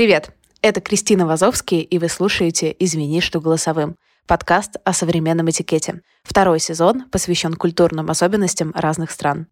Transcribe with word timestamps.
Привет! 0.00 0.30
Это 0.62 0.80
Кристина 0.80 1.26
Вазовский, 1.26 1.82
и 1.82 1.98
вы 1.98 2.08
слушаете 2.08 2.74
«Извини, 2.78 3.20
что 3.20 3.38
голосовым» 3.38 3.96
подкаст 4.26 4.76
о 4.82 4.94
современном 4.94 5.50
этикете. 5.50 6.00
Второй 6.22 6.58
сезон 6.58 7.04
посвящен 7.10 7.52
культурным 7.52 8.08
особенностям 8.08 8.72
разных 8.74 9.10
стран. 9.10 9.46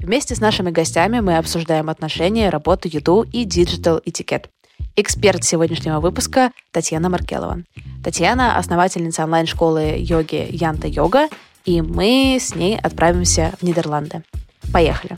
Вместе 0.00 0.34
с 0.34 0.40
нашими 0.40 0.72
гостями 0.72 1.20
мы 1.20 1.36
обсуждаем 1.36 1.88
отношения, 1.88 2.50
работу, 2.50 2.88
еду 2.88 3.24
и 3.32 3.44
digital 3.44 4.00
этикет. 4.04 4.50
Эксперт 4.96 5.44
сегодняшнего 5.44 6.00
выпуска 6.00 6.50
Татьяна 6.72 7.10
Маркелова. 7.10 7.62
Татьяна– 8.02 8.56
основательница 8.58 9.22
онлайн-школы 9.22 9.94
йоги 9.98 10.48
Янта 10.50 10.88
Йога, 10.88 11.28
и 11.64 11.80
мы 11.80 12.38
с 12.40 12.56
ней 12.56 12.76
отправимся 12.76 13.54
в 13.60 13.62
Нидерланды. 13.62 14.24
Поехали! 14.72 15.16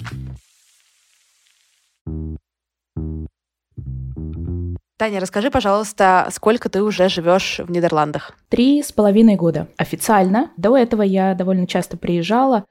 Таня, 5.03 5.19
расскажи, 5.19 5.50
пожалуйста, 5.50 6.28
сколько 6.31 6.69
ты 6.69 6.81
уже 6.81 7.08
живешь 7.08 7.58
в 7.58 7.72
Нидерландах? 7.72 8.36
Три 8.48 8.84
с 8.84 8.92
половиной 8.92 9.34
года 9.34 9.67
официально. 9.77 10.53
До 10.56 10.77
этого 10.77 11.03
я 11.03 11.34
довольно 11.34 11.67
часто 11.67 11.97
приезжала. 11.97 12.67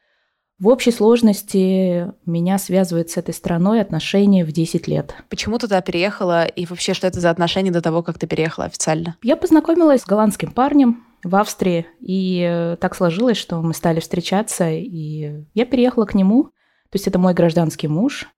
В 0.58 0.70
общей 0.70 0.92
сложности 0.92 2.10
меня 2.26 2.58
связывает 2.58 3.10
с 3.10 3.18
этой 3.18 3.34
страной 3.34 3.82
отношения 3.82 4.46
в 4.46 4.54
10 4.54 4.88
лет. 4.88 5.14
Почему 5.28 5.58
ты 5.58 5.68
туда 5.68 5.82
переехала 5.82 6.46
и 6.46 6.66
вообще 6.66 6.94
что 6.94 7.06
это 7.06 7.20
за 7.20 7.32
отношения 7.32 7.70
до 7.70 7.82
того, 7.82 8.02
как 8.02 8.18
ты 8.18 8.28
переехала 8.28 8.68
официально? 8.68 9.18
Я 9.22 9.36
познакомилась 9.36 10.04
с 10.04 10.06
голландским 10.06 10.54
парнем 10.54 11.04
в 11.26 11.36
Австрии, 11.36 11.86
и 12.00 12.48
э, 12.50 12.78
так 12.78 12.96
сложилось, 12.96 13.36
что 13.36 13.62
мы 13.62 13.74
стали 13.74 14.00
встречаться, 14.00 14.70
и 14.70 15.44
я 15.54 15.66
переехала 15.66 16.06
к 16.06 16.14
нему. 16.14 16.44
То 16.44 16.96
есть 16.96 17.10
это 17.10 17.20
мой 17.20 17.34
гражданский 17.34 17.90
муж. 17.90 18.30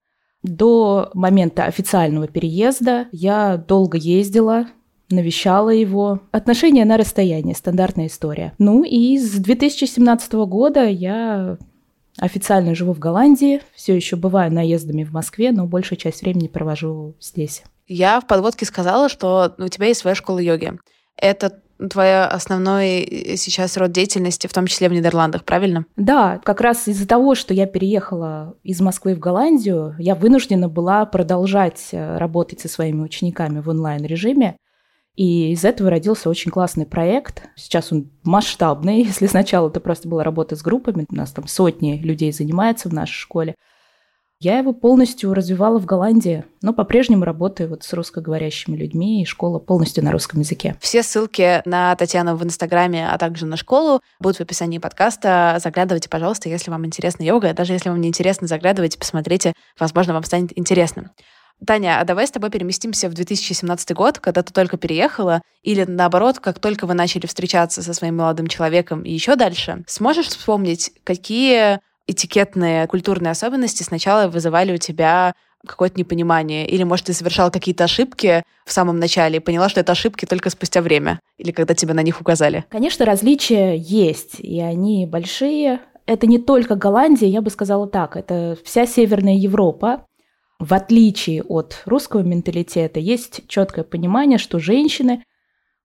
До 0.44 1.10
момента 1.14 1.64
официального 1.64 2.28
переезда 2.28 3.08
я 3.12 3.56
долго 3.56 3.96
ездила, 3.96 4.66
навещала 5.08 5.70
его. 5.70 6.20
Отношения 6.32 6.84
на 6.84 6.98
расстоянии, 6.98 7.54
стандартная 7.54 8.08
история. 8.08 8.52
Ну 8.58 8.84
и 8.84 9.16
с 9.18 9.32
2017 9.32 10.34
года 10.34 10.84
я 10.84 11.56
официально 12.18 12.74
живу 12.74 12.92
в 12.92 12.98
Голландии, 12.98 13.62
все 13.74 13.96
еще 13.96 14.16
бываю 14.16 14.52
наездами 14.52 15.02
в 15.02 15.12
Москве, 15.12 15.50
но 15.50 15.66
большую 15.66 15.98
часть 15.98 16.20
времени 16.20 16.48
провожу 16.48 17.16
здесь. 17.20 17.62
Я 17.86 18.20
в 18.20 18.26
подводке 18.26 18.66
сказала, 18.66 19.08
что 19.08 19.54
у 19.56 19.68
тебя 19.68 19.86
есть 19.86 20.00
своя 20.00 20.14
школа 20.14 20.40
йоги. 20.40 20.74
Это 21.16 21.62
твой 21.90 22.24
основной 22.26 23.00
э, 23.00 23.36
сейчас 23.36 23.76
род 23.76 23.92
деятельности, 23.92 24.46
в 24.46 24.52
том 24.52 24.66
числе 24.66 24.88
в 24.88 24.92
Нидерландах, 24.92 25.44
правильно? 25.44 25.86
Да, 25.96 26.40
как 26.44 26.60
раз 26.60 26.88
из-за 26.88 27.06
того, 27.06 27.34
что 27.34 27.54
я 27.54 27.66
переехала 27.66 28.56
из 28.62 28.80
Москвы 28.80 29.14
в 29.14 29.18
Голландию, 29.18 29.94
я 29.98 30.14
вынуждена 30.14 30.68
была 30.68 31.04
продолжать 31.06 31.88
э, 31.92 32.16
работать 32.18 32.60
со 32.60 32.68
своими 32.68 33.02
учениками 33.02 33.60
в 33.60 33.68
онлайн-режиме. 33.68 34.56
И 35.16 35.52
из 35.52 35.64
этого 35.64 35.90
родился 35.90 36.28
очень 36.28 36.50
классный 36.50 36.86
проект. 36.86 37.44
Сейчас 37.54 37.92
он 37.92 38.10
масштабный. 38.24 39.02
Если 39.04 39.26
сначала 39.26 39.68
это 39.68 39.80
просто 39.80 40.08
была 40.08 40.24
работа 40.24 40.56
с 40.56 40.62
группами, 40.62 41.06
у 41.08 41.14
нас 41.14 41.32
там 41.32 41.46
сотни 41.46 41.98
людей 41.98 42.32
занимается 42.32 42.88
в 42.88 42.92
нашей 42.92 43.14
школе, 43.14 43.54
я 44.44 44.58
его 44.58 44.74
полностью 44.74 45.32
развивала 45.32 45.80
в 45.80 45.86
Голландии, 45.86 46.44
но 46.60 46.74
по-прежнему 46.74 47.24
работаю 47.24 47.70
вот 47.70 47.82
с 47.82 47.92
русскоговорящими 47.94 48.76
людьми, 48.76 49.22
и 49.22 49.24
школа 49.24 49.58
полностью 49.58 50.04
на 50.04 50.12
русском 50.12 50.40
языке. 50.40 50.76
Все 50.80 51.02
ссылки 51.02 51.62
на 51.64 51.96
Татьяну 51.96 52.36
в 52.36 52.44
Инстаграме, 52.44 53.08
а 53.08 53.16
также 53.16 53.46
на 53.46 53.56
школу 53.56 54.02
будут 54.20 54.36
в 54.36 54.40
описании 54.42 54.76
подкаста. 54.76 55.58
Заглядывайте, 55.64 56.10
пожалуйста, 56.10 56.50
если 56.50 56.70
вам 56.70 56.84
интересна 56.84 57.22
йога. 57.22 57.54
Даже 57.54 57.72
если 57.72 57.88
вам 57.88 58.02
не 58.02 58.08
интересно, 58.08 58.46
заглядывайте, 58.46 58.98
посмотрите. 58.98 59.54
Возможно, 59.78 60.12
вам 60.12 60.24
станет 60.24 60.56
интересным. 60.58 61.10
Таня, 61.66 62.00
а 62.00 62.04
давай 62.04 62.26
с 62.26 62.30
тобой 62.30 62.50
переместимся 62.50 63.08
в 63.08 63.14
2017 63.14 63.92
год, 63.92 64.18
когда 64.18 64.42
ты 64.42 64.52
только 64.52 64.76
переехала, 64.76 65.40
или 65.62 65.84
наоборот, 65.84 66.38
как 66.40 66.58
только 66.58 66.86
вы 66.86 66.92
начали 66.92 67.26
встречаться 67.26 67.82
со 67.82 67.94
своим 67.94 68.18
молодым 68.18 68.48
человеком 68.48 69.02
и 69.02 69.12
еще 69.12 69.36
дальше. 69.36 69.84
Сможешь 69.86 70.26
вспомнить, 70.26 70.92
какие 71.04 71.80
этикетные 72.06 72.86
культурные 72.86 73.30
особенности 73.30 73.82
сначала 73.82 74.28
вызывали 74.28 74.72
у 74.72 74.76
тебя 74.76 75.34
какое-то 75.66 75.98
непонимание? 75.98 76.66
Или, 76.66 76.82
может, 76.82 77.06
ты 77.06 77.12
совершал 77.12 77.50
какие-то 77.50 77.84
ошибки 77.84 78.42
в 78.64 78.72
самом 78.72 78.98
начале 78.98 79.36
и 79.36 79.40
поняла, 79.40 79.68
что 79.68 79.80
это 79.80 79.92
ошибки 79.92 80.26
только 80.26 80.50
спустя 80.50 80.82
время? 80.82 81.20
Или 81.38 81.52
когда 81.52 81.74
тебя 81.74 81.94
на 81.94 82.02
них 82.02 82.20
указали? 82.20 82.64
Конечно, 82.68 83.04
различия 83.04 83.76
есть, 83.76 84.40
и 84.40 84.60
они 84.60 85.06
большие. 85.06 85.80
Это 86.06 86.26
не 86.26 86.38
только 86.38 86.74
Голландия, 86.74 87.28
я 87.28 87.40
бы 87.40 87.50
сказала 87.50 87.86
так, 87.86 88.16
это 88.16 88.58
вся 88.64 88.86
Северная 88.86 89.34
Европа. 89.34 90.06
В 90.60 90.72
отличие 90.72 91.42
от 91.42 91.82
русского 91.84 92.20
менталитета, 92.20 93.00
есть 93.00 93.42
четкое 93.48 93.84
понимание, 93.84 94.38
что 94.38 94.58
женщины, 94.58 95.24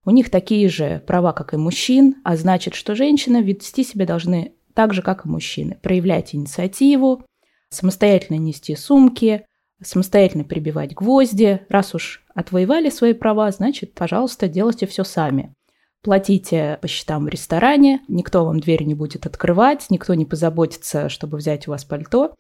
у 0.06 0.12
них 0.12 0.30
такие 0.30 0.70
же 0.70 1.02
права, 1.08 1.34
как 1.34 1.54
и 1.54 1.58
мужчин, 1.58 2.16
а 2.24 2.36
значит, 2.36 2.76
что 2.76 2.96
женщины 2.96 3.42
вести 3.42 3.84
себя 3.84 4.06
должны 4.06 4.54
так 4.80 4.94
же, 4.94 5.02
как 5.02 5.26
и 5.26 5.30
мужчины. 5.30 5.78
Проявлять 5.82 6.34
инициативу, 6.34 7.26
самостоятельно 7.70 8.38
нести 8.38 8.78
сумки, 8.78 9.46
самостоятельно 9.84 10.46
прибивать 10.46 10.94
гвозди. 10.94 11.60
Раз 11.68 11.96
уж 11.96 12.24
отвоевали 12.34 12.90
свои 12.90 13.12
права, 13.12 13.52
значит, 13.52 13.94
пожалуйста, 13.94 14.48
делайте 14.48 14.88
все 14.88 15.04
сами. 15.04 15.54
Платите 16.02 16.80
по 16.82 16.88
счетам 16.88 17.26
в 17.26 17.28
ресторане, 17.28 18.00
никто 18.08 18.46
вам 18.46 18.62
дверь 18.62 18.84
не 18.84 18.94
будет 18.94 19.26
открывать, 19.26 19.88
никто 19.90 20.14
не 20.14 20.24
позаботится, 20.24 21.10
чтобы 21.10 21.40
взять 21.40 21.68
у 21.68 21.72
вас 21.72 21.84
пальто. 21.84 22.36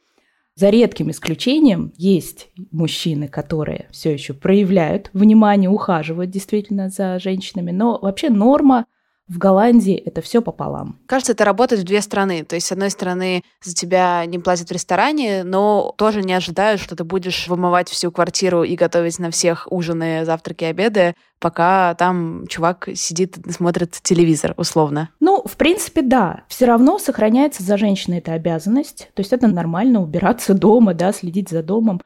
За 0.56 0.70
редким 0.70 1.12
исключением 1.12 1.92
есть 1.98 2.52
мужчины, 2.72 3.28
которые 3.28 3.90
все 3.92 4.14
еще 4.14 4.34
проявляют 4.34 5.10
внимание, 5.12 5.70
ухаживают 5.70 6.32
действительно 6.32 6.88
за 6.88 7.20
женщинами, 7.20 7.72
но 7.72 8.00
вообще 8.00 8.30
норма– 8.30 8.86
в 9.30 9.38
Голландии 9.38 9.96
это 9.96 10.22
все 10.22 10.42
пополам. 10.42 10.98
Кажется, 11.06 11.34
это 11.34 11.46
работает 11.46 11.82
в 11.82 11.86
две 11.86 12.02
стороны. 12.02 12.44
То 12.44 12.56
есть, 12.56 12.68
с 12.68 12.72
одной 12.72 12.90
стороны, 12.90 13.44
за 13.64 13.76
тебя 13.76 14.26
не 14.26 14.40
платят 14.40 14.70
в 14.70 14.74
ресторане, 14.74 15.44
но 15.44 15.94
тоже 15.98 16.24
не 16.24 16.34
ожидают, 16.34 16.82
что 16.82 16.96
ты 16.96 17.04
будешь 17.04 17.48
вымывать 17.48 17.90
всю 17.90 18.12
квартиру 18.12 18.64
и 18.64 18.76
готовить 18.76 19.20
на 19.20 19.30
всех 19.30 19.68
ужины, 19.72 20.26
завтраки, 20.26 20.64
обеды, 20.66 21.14
пока 21.40 21.94
там 21.96 22.48
чувак 22.48 22.90
сидит 22.96 23.38
и 23.38 23.52
смотрит 23.52 24.00
телевизор, 24.02 24.56
условно. 24.58 25.10
Ну, 25.20 25.44
в 25.46 25.56
принципе, 25.58 26.02
да. 26.02 26.42
Все 26.48 26.66
равно 26.66 26.98
сохраняется 26.98 27.64
за 27.64 27.78
женщиной 27.78 28.18
эта 28.18 28.34
обязанность. 28.34 29.10
То 29.14 29.22
есть 29.22 29.32
это 29.32 29.48
нормально 29.48 30.02
убираться 30.02 30.56
дома, 30.56 30.96
да, 30.96 31.14
следить 31.14 31.50
за 31.50 31.62
домом 31.62 32.02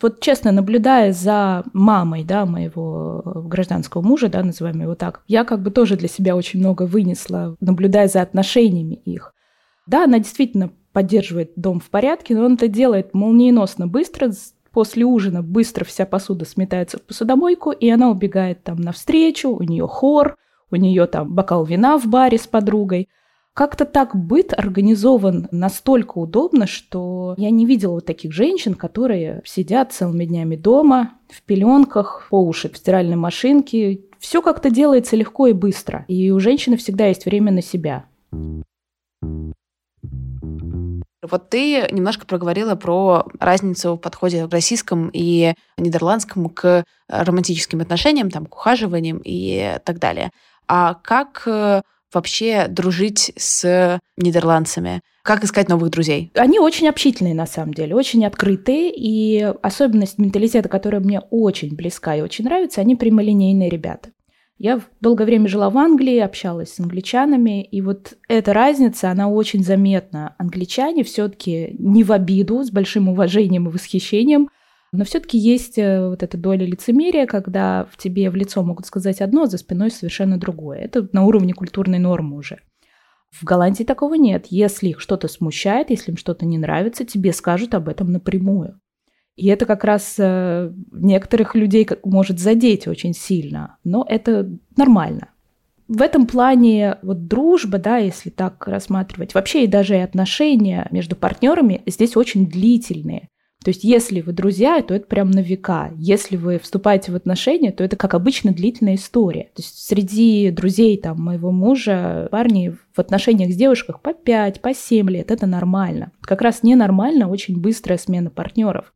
вот 0.00 0.20
честно, 0.20 0.52
наблюдая 0.52 1.12
за 1.12 1.64
мамой, 1.72 2.24
да, 2.24 2.46
моего 2.46 3.22
гражданского 3.24 4.02
мужа, 4.02 4.28
да, 4.28 4.42
называем 4.42 4.80
его 4.80 4.94
так, 4.94 5.22
я 5.28 5.44
как 5.44 5.62
бы 5.62 5.70
тоже 5.70 5.96
для 5.96 6.08
себя 6.08 6.34
очень 6.34 6.60
много 6.60 6.84
вынесла, 6.84 7.56
наблюдая 7.60 8.08
за 8.08 8.22
отношениями 8.22 8.94
их. 8.94 9.34
Да, 9.86 10.04
она 10.04 10.18
действительно 10.18 10.70
поддерживает 10.92 11.52
дом 11.56 11.80
в 11.80 11.90
порядке, 11.90 12.34
но 12.34 12.44
он 12.44 12.54
это 12.54 12.68
делает 12.68 13.14
молниеносно 13.14 13.86
быстро, 13.86 14.30
после 14.70 15.04
ужина 15.04 15.42
быстро 15.42 15.84
вся 15.84 16.06
посуда 16.06 16.44
сметается 16.44 16.98
в 16.98 17.02
посудомойку, 17.02 17.70
и 17.70 17.90
она 17.90 18.10
убегает 18.10 18.62
там 18.62 18.76
навстречу, 18.76 19.50
у 19.50 19.62
нее 19.62 19.86
хор, 19.86 20.36
у 20.70 20.76
нее 20.76 21.06
там 21.06 21.34
бокал 21.34 21.64
вина 21.64 21.98
в 21.98 22.06
баре 22.06 22.38
с 22.38 22.46
подругой– 22.46 23.08
как-то 23.54 23.84
так 23.84 24.16
быт 24.16 24.54
организован 24.56 25.48
настолько 25.50 26.18
удобно, 26.18 26.66
что 26.66 27.34
я 27.36 27.50
не 27.50 27.66
видела 27.66 27.94
вот 27.94 28.06
таких 28.06 28.32
женщин, 28.32 28.74
которые 28.74 29.42
сидят 29.44 29.92
целыми 29.92 30.24
днями 30.24 30.56
дома, 30.56 31.12
в 31.28 31.42
пеленках, 31.42 32.26
по 32.30 32.42
уши 32.42 32.70
в 32.70 32.76
стиральной 32.76 33.16
машинке. 33.16 34.00
Все 34.18 34.40
как-то 34.40 34.70
делается 34.70 35.16
легко 35.16 35.48
и 35.48 35.52
быстро. 35.52 36.04
И 36.08 36.30
у 36.30 36.40
женщины 36.40 36.76
всегда 36.76 37.06
есть 37.06 37.26
время 37.26 37.52
на 37.52 37.62
себя. 37.62 38.06
Вот 41.22 41.50
ты 41.50 41.88
немножко 41.92 42.26
проговорила 42.26 42.74
про 42.74 43.26
разницу 43.38 43.94
в 43.94 43.98
подходе 43.98 44.46
к 44.46 44.52
российскому 44.52 45.08
и 45.12 45.54
нидерландскому 45.78 46.48
к 46.48 46.84
романтическим 47.08 47.80
отношениям, 47.80 48.30
там, 48.30 48.46
к 48.46 48.54
ухаживаниям 48.56 49.20
и 49.24 49.78
так 49.84 49.98
далее. 50.00 50.32
А 50.66 50.94
как 50.94 51.42
э, 51.46 51.82
вообще 52.12 52.66
дружить 52.68 53.32
с 53.36 54.00
нидерландцами? 54.16 55.00
Как 55.22 55.44
искать 55.44 55.68
новых 55.68 55.90
друзей? 55.90 56.32
Они 56.34 56.58
очень 56.58 56.88
общительные, 56.88 57.34
на 57.34 57.46
самом 57.46 57.74
деле, 57.74 57.94
очень 57.94 58.24
открытые. 58.24 58.92
И 58.94 59.40
особенность 59.62 60.18
менталитета, 60.18 60.68
которая 60.68 61.00
мне 61.00 61.20
очень 61.30 61.76
близка 61.76 62.16
и 62.16 62.22
очень 62.22 62.44
нравится, 62.44 62.80
они 62.80 62.96
прямолинейные 62.96 63.70
ребята. 63.70 64.10
Я 64.58 64.80
долгое 65.00 65.24
время 65.24 65.48
жила 65.48 65.70
в 65.70 65.78
Англии, 65.78 66.18
общалась 66.18 66.74
с 66.74 66.78
англичанами, 66.78 67.64
и 67.64 67.80
вот 67.80 68.14
эта 68.28 68.52
разница, 68.52 69.10
она 69.10 69.28
очень 69.28 69.64
заметна. 69.64 70.36
Англичане 70.38 71.02
все-таки 71.02 71.74
не 71.80 72.04
в 72.04 72.12
обиду, 72.12 72.62
с 72.62 72.70
большим 72.70 73.08
уважением 73.08 73.68
и 73.68 73.72
восхищением, 73.72 74.50
но 74.92 75.04
все-таки 75.04 75.38
есть 75.38 75.78
э, 75.78 76.06
вот 76.06 76.22
эта 76.22 76.36
доля 76.36 76.66
лицемерия, 76.66 77.26
когда 77.26 77.86
в 77.90 77.96
тебе 77.96 78.28
в 78.28 78.34
лицо 78.34 78.62
могут 78.62 78.86
сказать 78.86 79.22
одно, 79.22 79.44
а 79.44 79.46
за 79.46 79.56
спиной 79.56 79.90
совершенно 79.90 80.38
другое. 80.38 80.80
Это 80.80 81.08
на 81.12 81.24
уровне 81.24 81.54
культурной 81.54 81.98
нормы 81.98 82.36
уже. 82.36 82.58
В 83.30 83.44
Голландии 83.44 83.84
такого 83.84 84.14
нет. 84.14 84.46
Если 84.50 84.88
их 84.88 85.00
что-то 85.00 85.28
смущает, 85.28 85.88
если 85.88 86.10
им 86.10 86.18
что-то 86.18 86.44
не 86.44 86.58
нравится, 86.58 87.06
тебе 87.06 87.32
скажут 87.32 87.72
об 87.74 87.88
этом 87.88 88.12
напрямую. 88.12 88.78
И 89.34 89.46
это 89.46 89.64
как 89.64 89.84
раз 89.84 90.16
э, 90.18 90.70
некоторых 90.92 91.54
людей 91.54 91.88
может 92.04 92.38
задеть 92.38 92.86
очень 92.86 93.14
сильно, 93.14 93.78
но 93.82 94.04
это 94.06 94.50
нормально. 94.76 95.30
В 95.88 96.02
этом 96.02 96.26
плане 96.26 96.98
вот 97.02 97.26
дружба, 97.28 97.78
да, 97.78 97.96
если 97.96 98.28
так 98.28 98.66
рассматривать, 98.68 99.34
вообще 99.34 99.64
и 99.64 99.68
даже 99.68 99.94
и 99.96 100.00
отношения 100.00 100.86
между 100.90 101.16
партнерами 101.16 101.82
здесь 101.86 102.14
очень 102.14 102.46
длительные. 102.46 103.30
То 103.64 103.70
есть 103.70 103.84
если 103.84 104.20
вы 104.20 104.32
друзья, 104.32 104.82
то 104.82 104.94
это 104.94 105.06
прям 105.06 105.30
на 105.30 105.40
века. 105.40 105.92
Если 105.96 106.36
вы 106.36 106.58
вступаете 106.58 107.12
в 107.12 107.16
отношения, 107.16 107.72
то 107.72 107.84
это, 107.84 107.96
как 107.96 108.14
обычно, 108.14 108.52
длительная 108.52 108.96
история. 108.96 109.44
То 109.54 109.62
есть 109.62 109.86
среди 109.86 110.50
друзей 110.50 110.96
там, 110.96 111.20
моего 111.20 111.50
мужа 111.50 112.28
парни 112.30 112.76
в 112.94 112.98
отношениях 112.98 113.52
с 113.52 113.56
девушкой 113.56 113.94
по 114.02 114.12
5, 114.12 114.60
по 114.60 114.74
7 114.74 115.10
лет, 115.10 115.30
это 115.30 115.46
нормально. 115.46 116.12
Как 116.20 116.42
раз 116.42 116.62
ненормально 116.62 117.28
очень 117.28 117.60
быстрая 117.60 117.98
смена 117.98 118.30
партнеров. 118.30 118.92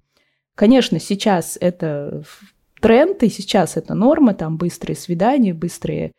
Конечно, 0.55 0.99
сейчас 0.99 1.59
это 1.61 2.23
тренд, 2.81 3.23
и 3.23 3.29
сейчас 3.29 3.77
это 3.77 3.95
норма, 3.95 4.35
там 4.35 4.57
быстрые 4.57 4.97
свидания, 4.97 5.55
быстрые 5.55 6.13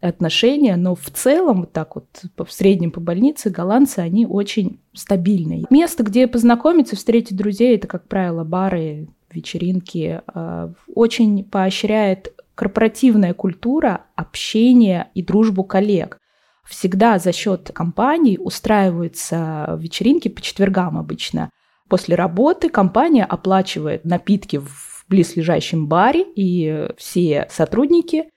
отношения, 0.00 0.76
но 0.76 0.94
в 0.94 1.10
целом, 1.10 1.60
вот 1.60 1.72
так 1.72 1.96
вот 1.96 2.06
в 2.36 2.52
среднем 2.52 2.90
по 2.90 3.00
больнице, 3.00 3.50
голландцы, 3.50 3.98
они 3.98 4.26
очень 4.26 4.80
стабильные. 4.94 5.64
Место, 5.70 6.04
где 6.04 6.26
познакомиться, 6.26 6.96
встретить 6.96 7.36
друзей, 7.36 7.76
это, 7.76 7.88
как 7.88 8.06
правило, 8.06 8.44
бары, 8.44 9.08
вечеринки, 9.30 10.22
а, 10.26 10.72
очень 10.94 11.44
поощряет 11.44 12.32
корпоративная 12.54 13.34
культура 13.34 14.06
общения 14.16 15.10
и 15.14 15.22
дружбу 15.22 15.64
коллег. 15.64 16.18
Всегда 16.64 17.18
за 17.18 17.32
счет 17.32 17.70
компаний 17.72 18.38
устраиваются 18.38 19.78
вечеринки 19.80 20.28
по 20.28 20.40
четвергам 20.40 20.98
обычно. 20.98 21.50
После 21.88 22.14
работы 22.14 22.68
компания 22.68 23.24
оплачивает 23.24 24.04
напитки 24.04 24.58
в 24.58 25.04
близлежащем 25.08 25.86
баре, 25.86 26.26
и 26.34 26.88
все 26.98 27.48
сотрудники 27.50 28.28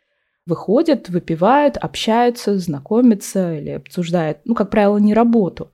выходят, 0.45 1.09
выпивают, 1.09 1.77
общаются, 1.77 2.57
знакомятся 2.57 3.55
или 3.55 3.71
обсуждают, 3.71 4.39
ну, 4.45 4.55
как 4.55 4.69
правило, 4.69 4.97
не 4.97 5.13
работу. 5.13 5.71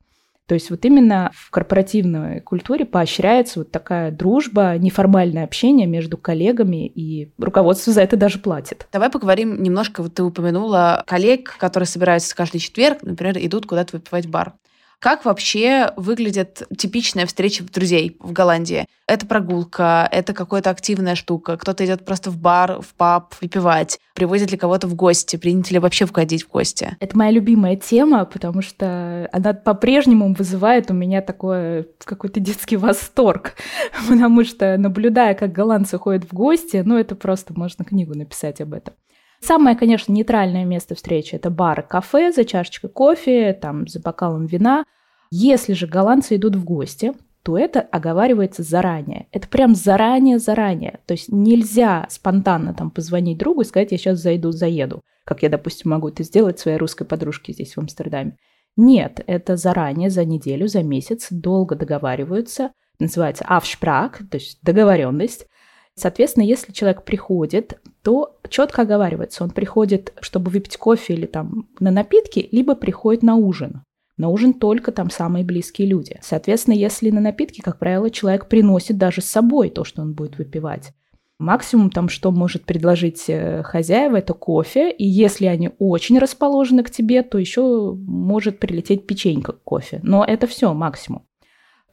То 0.48 0.54
есть 0.56 0.70
вот 0.70 0.86
именно 0.86 1.30
в 1.36 1.52
корпоративной 1.52 2.40
культуре 2.40 2.86
поощряется 2.86 3.60
вот 3.60 3.72
такая 3.72 4.12
дружба, 4.12 4.78
неформальное 4.78 5.44
общение 5.44 5.88
между 5.88 6.18
коллегами, 6.18 6.88
и 6.88 7.34
руководство 7.38 7.92
за 7.92 8.02
это 8.02 8.16
даже 8.16 8.40
платит. 8.40 8.88
Давай 8.94 9.10
поговорим 9.10 9.62
немножко, 9.62 10.02
вот 10.02 10.14
ты 10.14 10.24
упомянула 10.24 11.04
коллег, 11.06 11.58
которые 11.60 11.88
собираются 11.88 12.34
каждый 12.34 12.60
четверг, 12.60 13.00
например, 13.02 13.38
идут 13.40 13.66
куда-то 13.66 13.98
выпивать 13.98 14.26
в 14.26 14.30
бар. 14.30 14.54
Как 15.00 15.26
вообще 15.26 15.92
выглядит 15.96 16.64
типичная 16.76 17.28
встреча 17.28 17.64
друзей 17.64 18.18
в 18.20 18.32
Голландии? 18.32 18.88
Это 19.06 19.28
прогулка, 19.28 20.10
это 20.12 20.34
какая-то 20.34 20.72
активная 20.72 21.14
штука. 21.14 21.56
Кто-то 21.56 21.86
идет 21.86 22.04
просто 22.04 22.32
в 22.32 22.38
бар, 22.38 22.82
в 22.82 22.96
паб 22.96 23.36
выпивать. 23.40 24.00
Привозят 24.16 24.52
ли 24.52 24.58
кого-то 24.58 24.88
в 24.88 24.96
гости? 24.96 25.36
Принято 25.36 25.72
ли 25.72 25.80
вообще 25.80 26.08
входить 26.08 26.44
в 26.44 26.50
гости? 26.50 26.98
Это 27.00 27.16
моя 27.16 27.30
любимая 27.30 27.76
тема, 27.76 28.26
потому 28.26 28.64
что 28.64 29.30
она 29.32 29.54
по-прежнему 29.54 30.34
вызывает 30.34 30.90
у 30.90 30.96
меня 30.96 31.22
такой 31.22 31.88
какой-то 32.04 32.40
детский 32.40 32.76
восторг. 32.76 33.54
Потому 34.10 34.44
что, 34.44 34.78
наблюдая, 34.78 35.36
как 35.36 35.52
голландцы 35.52 36.00
ходят 36.00 36.26
в 36.26 36.34
гости, 36.34 36.82
ну, 36.84 36.98
это 36.98 37.16
просто 37.16 37.54
можно 37.56 37.86
книгу 37.86 38.16
написать 38.16 38.62
об 38.62 38.74
этом. 38.74 38.96
Самое, 39.42 39.76
конечно, 39.76 40.12
нейтральное 40.12 40.66
место 40.66 40.96
встречи– 40.96 41.36
это 41.36 41.50
бар, 41.50 41.84
кафе 41.84 42.32
за 42.32 42.44
чашечкой 42.44 42.90
кофе, 42.90 43.54
там, 43.54 43.88
за 43.88 44.00
бокалом 44.00 44.46
вина. 44.46 44.86
Если 45.30 45.74
же 45.74 45.88
голландцы 45.88 46.36
идут 46.36 46.56
в 46.56 46.64
гости, 46.64 47.14
то 47.44 47.58
это 47.58 47.80
оговаривается 47.80 48.62
заранее. 48.62 49.28
Это 49.32 49.48
прям 49.48 49.74
заранее-заранее. 49.74 51.00
То 51.06 51.14
есть 51.14 51.32
нельзя 51.32 52.06
спонтанно 52.10 52.74
там 52.74 52.92
позвонить 52.92 53.38
другу 53.38 53.62
и 53.62 53.64
сказать, 53.64 53.94
я 53.94 53.98
сейчас 53.98 54.20
зайду, 54.20 54.52
заеду, 54.52 55.02
как 55.24 55.44
я, 55.44 55.50
допустим, 55.50 55.92
могу 55.92 56.10
это 56.10 56.24
сделать 56.24 56.60
своей 56.60 56.78
русской 56.78 57.06
подружке 57.06 57.54
здесь, 57.54 57.76
в 57.76 57.80
Амстердаме. 57.80 58.36
Нет, 58.76 59.24
это 59.28 59.56
заранее, 59.56 60.10
за 60.10 60.26
неделю, 60.26 60.68
за 60.68 60.84
месяц, 60.84 61.28
долго 61.32 61.76
договариваются, 61.76 62.72
называется 63.00 63.46
авшпрак, 63.48 64.20
то 64.30 64.38
есть 64.38 64.60
договоренность. 64.62 65.48
Соответственно, 65.98 66.44
если 66.44 66.72
человек 66.72 67.04
приходит, 67.04 67.80
то 68.04 68.38
четко 68.50 68.84
оговаривается, 68.84 69.44
он 69.44 69.50
приходит, 69.50 70.14
чтобы 70.22 70.52
выпить 70.52 70.78
кофе 70.78 71.16
или 71.16 71.26
там 71.26 71.68
на 71.80 71.90
напитки, 71.90 72.48
либо 72.52 72.76
приходит 72.76 73.24
на 73.24 73.36
ужин. 73.36 73.82
На 74.16 74.30
ужин 74.30 74.54
только 74.54 74.92
там 74.92 75.10
самые 75.10 75.44
близкие 75.44 75.88
люди. 75.88 76.20
Соответственно, 76.22 76.76
если 76.76 77.10
на 77.10 77.20
напитки, 77.20 77.62
как 77.62 77.80
правило, 77.80 78.12
человек 78.12 78.48
приносит 78.48 78.98
даже 78.98 79.22
с 79.22 79.26
собой 79.26 79.70
то, 79.70 79.84
что 79.84 80.04
он 80.04 80.14
будет 80.14 80.38
выпивать. 80.38 80.92
Максимум 81.40 81.92
там, 81.92 82.10
что 82.10 82.32
может 82.32 82.66
предложить 82.66 83.26
э, 83.28 83.62
хозяева, 83.64 84.18
это 84.18 84.34
кофе. 84.34 84.92
И 84.92 85.06
если 85.06 85.46
они 85.46 85.72
очень 85.78 86.18
расположены 86.18 86.84
к 86.84 86.90
тебе, 86.90 87.22
то 87.22 87.38
еще 87.38 87.94
может 87.96 88.60
прилететь 88.60 89.06
печенька 89.06 89.54
к 89.54 89.64
кофе. 89.64 90.00
Но 90.02 90.24
это 90.24 90.48
все 90.48 90.74
максимум. 90.74 91.27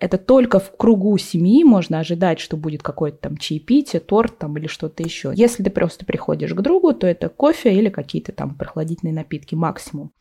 Это 0.01 0.19
только 0.19 0.59
в 0.59 0.77
кругу 0.77 1.17
семьи 1.19 1.65
можно 1.65 2.01
ожидать, 2.01 2.41
что 2.41 2.57
будет 2.57 2.83
какое-то 2.83 3.19
там 3.19 3.37
чаепитие, 3.37 4.01
торт 4.01 4.39
там 4.39 4.57
или 4.59 4.67
что-то 4.67 5.03
еще. 5.03 5.33
Если 5.35 5.63
ты 5.63 5.71
просто 5.71 6.05
приходишь 6.05 6.53
к 6.53 6.61
другу, 6.61 6.93
то 6.93 7.07
это 7.07 7.29
кофе 7.29 7.73
или 7.75 7.89
какие-то 7.89 8.33
там 8.33 8.57
прохладительные 8.57 9.15
напитки 9.15 9.55
максимум. 9.55 10.13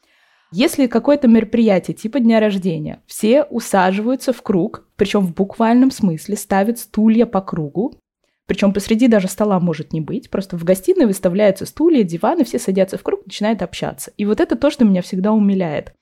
Если 0.51 0.85
какое-то 0.85 1.27
мероприятие 1.27 1.95
типа 1.95 2.19
дня 2.19 2.39
рождения, 2.39 3.01
все 3.07 3.43
усаживаются 3.43 4.33
в 4.33 4.43
круг, 4.43 4.87
причем 4.95 5.21
в 5.21 5.33
буквальном 5.33 5.89
смысле 5.89 6.35
ставят 6.35 6.77
стулья 6.77 7.25
по 7.25 7.41
кругу, 7.41 7.95
причем 8.45 8.71
посреди 8.71 9.07
даже 9.07 9.27
стола 9.27 9.59
может 9.59 9.93
не 9.93 10.01
быть, 10.01 10.29
просто 10.29 10.55
в 10.55 10.63
гостиной 10.63 11.07
выставляются 11.07 11.65
стулья, 11.65 12.03
диваны, 12.03 12.43
все 12.43 12.59
садятся 12.59 12.99
в 12.99 13.03
круг, 13.03 13.25
начинают 13.25 13.63
общаться. 13.63 14.11
И 14.17 14.25
вот 14.25 14.39
это 14.39 14.55
то, 14.55 14.69
что 14.69 14.85
меня 14.85 15.01
всегда 15.01 15.31
умиляет. 15.31 15.93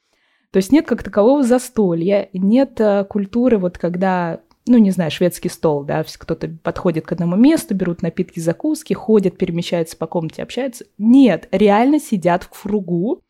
То 0.51 0.57
есть 0.57 0.71
нет 0.71 0.85
как 0.85 1.03
такового 1.03 1.43
застолья, 1.43 2.29
нет 2.33 2.79
э, 2.79 3.05
культуры, 3.05 3.57
вот 3.57 3.77
когда 3.77 4.41
ну, 4.67 4.77
не 4.77 4.91
знаю, 4.91 5.09
шведский 5.11 5.49
стол, 5.49 5.83
да, 5.83 6.03
кто-то 6.03 6.47
подходит 6.61 7.05
к 7.05 7.11
одному 7.11 7.35
месту, 7.35 7.73
берут 7.73 8.01
напитки, 8.01 8.39
закуски, 8.39 8.93
ходят, 8.93 9.37
перемещаются 9.37 9.97
по 9.97 10.05
комнате, 10.05 10.43
общаются. 10.43 10.85
Нет, 10.97 11.47
реально 11.51 11.99
сидят 11.99 12.43
в 12.43 12.61
кругу 12.61 13.21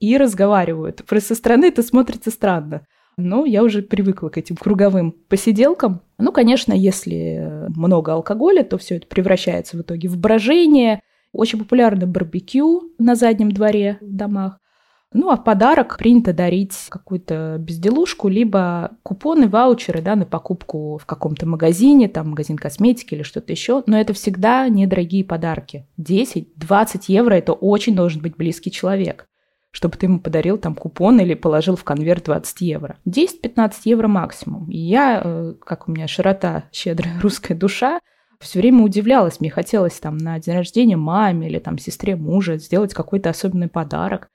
и 0.00 0.16
разговаривают. 0.18 1.02
Просто 1.06 1.34
со 1.34 1.38
стороны 1.38 1.66
это 1.66 1.82
смотрится 1.82 2.30
странно. 2.30 2.86
Но 3.16 3.46
я 3.46 3.62
уже 3.62 3.80
привыкла 3.80 4.28
к 4.28 4.36
этим 4.36 4.56
круговым 4.56 5.12
посиделкам. 5.12 6.02
Ну, 6.18 6.32
конечно, 6.32 6.74
если 6.74 7.66
много 7.74 8.12
алкоголя, 8.12 8.62
то 8.62 8.76
все 8.76 8.96
это 8.96 9.06
превращается 9.06 9.78
в 9.78 9.80
итоге 9.80 10.08
в 10.08 10.18
брожение. 10.18 11.00
Очень 11.32 11.58
популярно 11.58 12.06
барбекю 12.06 12.92
на 12.98 13.14
заднем 13.14 13.50
дворе 13.52 13.96
в 14.02 14.14
домах. 14.14 14.58
Ну, 15.12 15.30
а 15.30 15.36
в 15.36 15.44
подарок 15.44 15.96
принято 15.98 16.32
дарить 16.32 16.74
какую-то 16.88 17.56
безделушку, 17.58 18.28
либо 18.28 18.92
купоны, 19.02 19.48
ваучеры, 19.48 20.02
да, 20.02 20.16
на 20.16 20.26
покупку 20.26 20.98
в 20.98 21.06
каком-то 21.06 21.46
магазине, 21.46 22.08
там, 22.08 22.30
магазин 22.30 22.56
косметики 22.56 23.14
или 23.14 23.22
что-то 23.22 23.52
еще. 23.52 23.82
Но 23.86 23.98
это 23.98 24.12
всегда 24.12 24.68
недорогие 24.68 25.24
подарки. 25.24 25.86
10-20 26.00 27.04
евро– 27.08 27.34
это 27.34 27.52
очень 27.52 27.94
должен 27.94 28.20
быть 28.20 28.36
близкий 28.36 28.70
человек 28.70 29.28
чтобы 29.76 29.98
ты 29.98 30.06
ему 30.06 30.20
подарил 30.20 30.56
там 30.56 30.74
купон 30.74 31.20
или 31.20 31.34
положил 31.34 31.76
в 31.76 31.84
конверт 31.84 32.24
20 32.24 32.62
евро. 32.62 32.96
10-15 33.06 33.72
евро 33.84 34.08
максимум. 34.08 34.70
И 34.70 34.78
я, 34.78 35.20
э, 35.22 35.54
как 35.60 35.86
у 35.86 35.92
меня 35.92 36.08
широта, 36.08 36.64
щедрая 36.72 37.20
русская 37.22 37.54
душа, 37.54 38.00
все 38.40 38.58
время 38.58 38.82
удивлялась. 38.82 39.38
Мне 39.38 39.50
хотелось 39.50 40.00
там 40.00 40.16
на 40.16 40.38
день 40.40 40.54
рождения 40.54 40.96
маме 40.96 41.48
или 41.48 41.58
там 41.58 41.76
сестре 41.76 42.16
мужа 42.16 42.56
сделать 42.56 42.94
какой-то 42.94 43.28
особенный 43.28 43.68
подарок. 43.68 44.28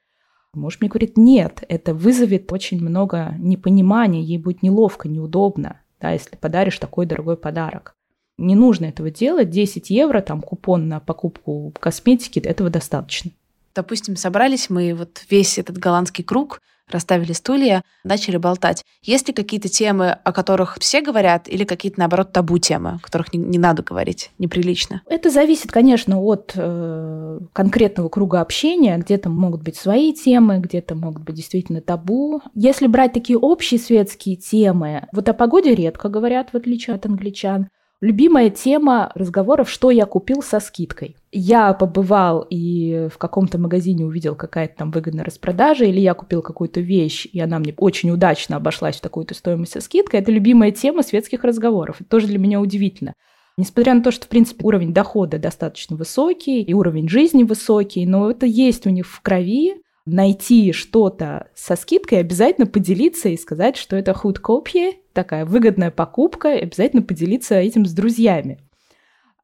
Муж 0.53 0.79
мне 0.81 0.89
говорит, 0.89 1.17
нет, 1.17 1.63
это 1.69 1.93
вызовет 1.93 2.51
очень 2.51 2.81
много 2.81 3.35
непонимания, 3.39 4.21
ей 4.21 4.37
будет 4.37 4.63
неловко, 4.63 5.07
неудобно, 5.07 5.79
да, 6.01 6.11
если 6.11 6.35
подаришь 6.35 6.77
такой 6.77 7.05
дорогой 7.05 7.37
подарок. 7.37 7.95
Не 8.37 8.55
нужно 8.55 8.85
этого 8.85 9.09
делать, 9.11 9.49
10 9.49 9.89
евро, 9.89 10.19
там 10.19 10.41
купон 10.41 10.89
на 10.89 10.99
покупку 10.99 11.73
косметики, 11.79 12.39
этого 12.39 12.69
достаточно. 12.69 13.31
Допустим, 13.73 14.17
собрались 14.17 14.69
мы, 14.69 14.93
вот 14.93 15.23
весь 15.29 15.57
этот 15.57 15.77
голландский 15.77 16.25
круг, 16.25 16.59
расставили 16.91 17.33
стулья, 17.33 17.83
начали 18.03 18.37
болтать. 18.37 18.83
Есть 19.03 19.27
ли 19.27 19.33
какие-то 19.33 19.69
темы, 19.69 20.11
о 20.11 20.31
которых 20.31 20.77
все 20.79 21.01
говорят, 21.01 21.47
или 21.47 21.63
какие-то, 21.63 21.99
наоборот, 21.99 22.31
табу 22.31 22.57
темы, 22.57 22.91
о 22.91 22.99
которых 22.99 23.33
не, 23.33 23.39
не 23.39 23.57
надо 23.57 23.83
говорить, 23.83 24.31
неприлично? 24.37 25.01
Это 25.07 25.29
зависит, 25.29 25.71
конечно, 25.71 26.19
от 26.21 26.53
э, 26.55 27.39
конкретного 27.53 28.09
круга 28.09 28.41
общения. 28.41 28.97
Где-то 28.97 29.29
могут 29.29 29.63
быть 29.63 29.75
свои 29.75 30.13
темы, 30.13 30.59
где-то 30.59 30.95
могут 30.95 31.23
быть 31.23 31.35
действительно 31.35 31.81
табу. 31.81 32.41
Если 32.53 32.87
брать 32.87 33.13
такие 33.13 33.37
общие 33.37 33.79
светские 33.79 34.35
темы, 34.35 35.07
вот 35.11 35.27
о 35.29 35.33
погоде 35.33 35.73
редко 35.73 36.09
говорят, 36.09 36.51
в 36.51 36.57
отличие 36.57 36.95
от 36.95 37.05
англичан. 37.05 37.69
Любимая 38.01 38.49
тема 38.49 39.11
разговоров, 39.13 39.69
что 39.69 39.91
я 39.91 40.07
купил 40.07 40.41
со 40.41 40.59
скидкой. 40.59 41.15
Я 41.31 41.71
побывал 41.73 42.47
и 42.49 43.09
в 43.13 43.19
каком-то 43.19 43.59
магазине 43.59 44.03
увидел 44.03 44.35
какая-то 44.35 44.75
там 44.75 44.89
выгодная 44.89 45.23
распродажа, 45.23 45.85
или 45.85 45.99
я 45.99 46.15
купил 46.15 46.41
какую-то 46.41 46.79
вещь, 46.79 47.27
и 47.31 47.39
она 47.39 47.59
мне 47.59 47.75
очень 47.77 48.09
удачно 48.09 48.55
обошлась 48.55 48.95
в 48.97 49.01
такую-то 49.01 49.35
стоимость 49.35 49.73
со 49.73 49.81
скидкой. 49.81 50.19
Это 50.19 50.31
любимая 50.31 50.71
тема 50.71 51.03
светских 51.03 51.43
разговоров. 51.43 51.97
Это 52.01 52.09
тоже 52.09 52.25
для 52.25 52.39
меня 52.39 52.59
удивительно. 52.59 53.13
Несмотря 53.55 53.93
на 53.93 54.01
то, 54.01 54.09
что, 54.09 54.25
в 54.25 54.29
принципе, 54.29 54.65
уровень 54.65 54.95
дохода 54.95 55.37
достаточно 55.37 55.95
высокий, 55.95 56.63
и 56.63 56.73
уровень 56.73 57.07
жизни 57.07 57.43
высокий, 57.43 58.07
но 58.07 58.31
это 58.31 58.47
есть 58.47 58.87
у 58.87 58.89
них 58.89 59.05
в 59.05 59.21
крови, 59.21 59.75
найти 60.05 60.71
что-то 60.71 61.47
со 61.53 61.75
скидкой, 61.75 62.19
обязательно 62.19 62.67
поделиться 62.67 63.29
и 63.29 63.37
сказать, 63.37 63.77
что 63.77 63.95
это 63.95 64.13
худкопье, 64.13 64.93
такая 65.13 65.45
выгодная 65.45 65.91
покупка, 65.91 66.49
обязательно 66.53 67.01
поделиться 67.01 67.55
этим 67.55 67.85
с 67.85 67.93
друзьями. 67.93 68.59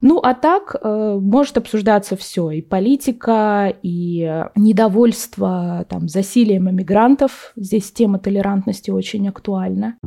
Ну, 0.00 0.18
а 0.18 0.34
так 0.34 0.76
э, 0.80 1.18
может 1.20 1.58
обсуждаться 1.58 2.16
все, 2.16 2.50
и 2.50 2.62
политика, 2.62 3.74
и 3.82 4.44
недовольство 4.54 5.86
там, 5.88 6.08
засилием 6.08 6.70
иммигрантов. 6.70 7.52
Здесь 7.56 7.90
тема 7.90 8.20
толерантности 8.20 8.92
очень 8.92 9.28
актуальна. 9.28 9.98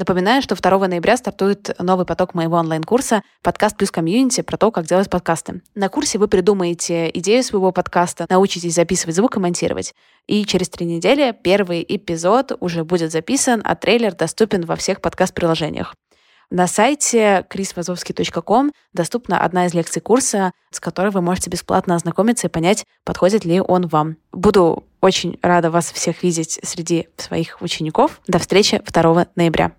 Напоминаю, 0.00 0.40
что 0.40 0.54
2 0.54 0.88
ноября 0.88 1.18
стартует 1.18 1.78
новый 1.78 2.06
поток 2.06 2.32
моего 2.32 2.56
онлайн-курса 2.56 3.22
«Подкаст 3.42 3.76
плюс 3.76 3.90
комьюнити» 3.90 4.40
про 4.40 4.56
то, 4.56 4.70
как 4.70 4.86
делать 4.86 5.10
подкасты. 5.10 5.60
На 5.74 5.90
курсе 5.90 6.16
вы 6.16 6.26
придумаете 6.26 7.10
идею 7.18 7.42
своего 7.42 7.70
подкаста, 7.70 8.24
научитесь 8.30 8.74
записывать 8.74 9.16
звук 9.16 9.36
и 9.36 9.40
монтировать. 9.40 9.94
И 10.26 10.46
через 10.46 10.70
три 10.70 10.86
недели 10.86 11.36
первый 11.42 11.84
эпизод 11.86 12.52
уже 12.60 12.82
будет 12.82 13.12
записан, 13.12 13.60
а 13.62 13.76
трейлер 13.76 14.14
доступен 14.14 14.64
во 14.64 14.74
всех 14.74 15.02
подкаст-приложениях. 15.02 15.94
На 16.48 16.66
сайте 16.66 17.44
chrisvazovsky.com 17.50 18.72
доступна 18.94 19.44
одна 19.44 19.66
из 19.66 19.74
лекций 19.74 20.00
курса, 20.00 20.52
с 20.70 20.80
которой 20.80 21.10
вы 21.10 21.20
можете 21.20 21.50
бесплатно 21.50 21.94
ознакомиться 21.94 22.46
и 22.46 22.50
понять, 22.50 22.86
подходит 23.04 23.44
ли 23.44 23.60
он 23.60 23.86
вам. 23.86 24.16
Буду 24.32 24.82
очень 25.00 25.38
рада 25.42 25.70
вас 25.70 25.92
всех 25.92 26.22
видеть 26.22 26.58
среди 26.62 27.08
своих 27.16 27.60
учеников. 27.62 28.20
До 28.26 28.38
встречи 28.38 28.80
2 28.84 29.26
ноября. 29.36 29.72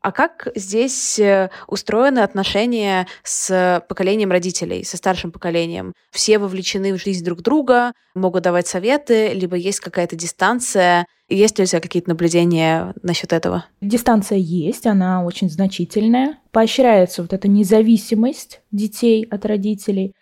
А 0.00 0.12
как 0.12 0.48
здесь 0.54 1.18
э, 1.18 1.50
устроены 1.66 2.20
отношения 2.20 3.06
с 3.24 3.84
поколением 3.88 4.30
родителей, 4.30 4.84
со 4.84 4.96
старшим 4.96 5.32
поколением? 5.32 5.92
Все 6.12 6.38
вовлечены 6.38 6.94
в 6.94 7.02
жизнь 7.02 7.24
друг 7.24 7.42
друга, 7.42 7.92
могут 8.14 8.44
давать 8.44 8.68
советы, 8.68 9.32
либо 9.34 9.56
есть 9.56 9.80
какая-то 9.80 10.16
дистанция? 10.16 11.04
Есть 11.28 11.58
ли 11.58 11.64
у 11.64 11.66
тебя 11.66 11.80
какие-то 11.80 12.08
наблюдения 12.08 12.94
насчет 13.02 13.32
этого? 13.34 13.66
Дистанция 13.82 14.38
есть, 14.38 14.86
она 14.86 15.24
очень 15.24 15.50
значительная. 15.50 16.38
Поощряется 16.52 17.20
вот 17.20 17.34
эта 17.34 17.48
независимость 17.48 18.62
детей 18.70 19.26
от 19.30 19.44
родителей. 19.44 20.14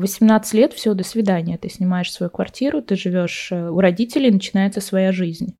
18 0.00 0.54
лет, 0.54 0.72
все, 0.72 0.94
до 0.94 1.04
свидания. 1.04 1.58
Ты 1.58 1.68
снимаешь 1.68 2.12
свою 2.12 2.30
квартиру, 2.30 2.82
ты 2.82 2.96
живешь 2.96 3.52
э, 3.52 3.68
у 3.68 3.80
родителей, 3.80 4.30
начинается 4.30 4.80
своя 4.80 5.12
жизнь. 5.12 5.56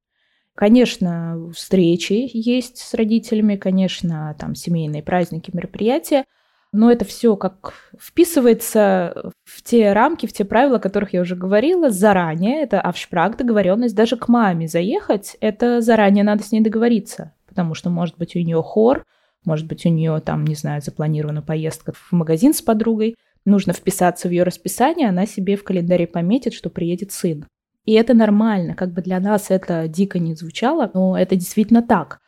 Конечно, 0.54 1.50
встречи 1.54 2.28
есть 2.32 2.78
с 2.78 2.94
родителями, 2.94 3.56
конечно, 3.56 4.36
там 4.38 4.54
семейные 4.54 5.02
праздники, 5.02 5.50
мероприятия, 5.54 6.24
но 6.72 6.90
это 6.90 7.04
все 7.04 7.36
как 7.36 7.74
вписывается 7.98 9.32
в 9.44 9.62
те 9.62 9.92
рамки, 9.92 10.26
в 10.26 10.32
те 10.32 10.44
правила, 10.44 10.76
о 10.76 10.80
которых 10.80 11.12
я 11.12 11.22
уже 11.22 11.34
говорила 11.34 11.90
заранее. 11.90 12.62
Это 12.62 12.80
авшпраг, 12.80 13.36
договоренность. 13.36 13.94
Даже 13.94 14.16
к 14.16 14.28
маме 14.28 14.68
заехать, 14.68 15.36
это 15.40 15.80
заранее 15.80 16.24
надо 16.24 16.42
с 16.42 16.52
ней 16.52 16.60
договориться, 16.60 17.32
потому 17.48 17.74
что, 17.74 17.90
может 17.90 18.18
быть, 18.18 18.36
у 18.36 18.38
нее 18.38 18.62
хор, 18.62 19.04
может 19.44 19.66
быть, 19.66 19.86
у 19.86 19.88
нее 19.88 20.20
там, 20.20 20.44
не 20.44 20.54
знаю, 20.54 20.82
запланирована 20.82 21.42
поездка 21.42 21.92
в 21.92 22.12
магазин 22.12 22.52
с 22.52 22.62
подругой, 22.62 23.16
нужно 23.44 23.72
вписаться 23.72 24.28
в 24.28 24.30
ее 24.30 24.42
расписание, 24.42 25.08
она 25.08 25.26
себе 25.26 25.56
в 25.56 25.64
календаре 25.64 26.06
пометит, 26.06 26.54
что 26.54 26.70
приедет 26.70 27.12
сын. 27.12 27.46
И 27.84 27.92
это 27.92 28.14
нормально, 28.14 28.74
как 28.74 28.92
бы 28.92 29.02
для 29.02 29.18
нас 29.20 29.46
это 29.50 29.88
дико 29.88 30.18
не 30.18 30.34
звучало, 30.34 30.90
но 30.92 31.18
это 31.18 31.36
действительно 31.36 31.82
так. 31.82 32.20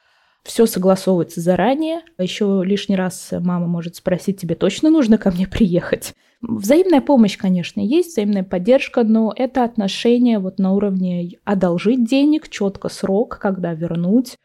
Все 0.42 0.66
согласовывается 0.66 1.40
заранее. 1.40 2.00
Еще 2.18 2.62
лишний 2.64 2.96
раз 2.96 3.28
мама 3.30 3.66
может 3.66 3.96
спросить, 3.96 4.40
тебе 4.40 4.56
точно 4.56 4.90
нужно 4.90 5.18
ко 5.18 5.30
мне 5.30 5.46
приехать? 5.46 6.14
Взаимная 6.40 7.00
помощь, 7.00 7.38
конечно, 7.38 7.80
есть, 7.80 8.12
взаимная 8.12 8.42
поддержка, 8.42 9.04
но 9.04 9.32
это 9.36 9.62
отношение 9.62 10.40
вот 10.40 10.58
на 10.58 10.72
уровне 10.72 11.38
одолжить 11.44 12.04
денег, 12.04 12.48
четко 12.48 12.88
срок, 12.88 13.38
когда 13.40 13.72
вернуть. 13.74 14.36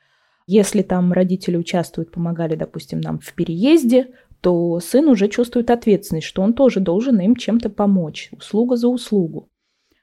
Если 0.45 0.83
там 0.83 1.11
родители 1.11 1.57
участвуют, 1.57 2.11
помогали, 2.11 2.55
допустим, 2.55 3.01
нам 3.01 3.17
в 3.19 3.33
переезде, 3.33 4.09
то 4.41 4.79
сын 4.79 5.07
уже 5.07 5.27
чувствует 5.27 5.69
ответственность, 5.71 6.27
что 6.27 6.41
он 6.41 6.53
тоже 6.53 6.79
должен 6.79 7.19
им 7.19 7.35
чем-то 7.35 7.69
помочь, 7.69 8.29
услуга 8.31 8.75
за 8.75 8.87
услугу. 8.87 9.49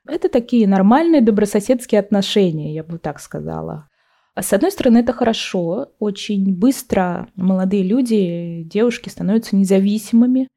Это 0.07 0.29
такие 0.29 0.69
нормальные 0.69 1.23
добрососедские 1.23 2.01
отношения, 2.01 2.75
я 2.75 2.85
бы 2.85 2.99
так 2.99 3.21
сказала. 3.21 3.89
С 4.39 4.53
одной 4.53 4.73
стороны, 4.73 4.99
это 4.99 5.13
хорошо. 5.13 5.93
Очень 5.99 6.55
быстро 6.55 7.29
молодые 7.37 7.85
люди, 7.85 8.65
девушки 8.65 9.09
становятся 9.09 9.57
независимыми, 9.57 10.49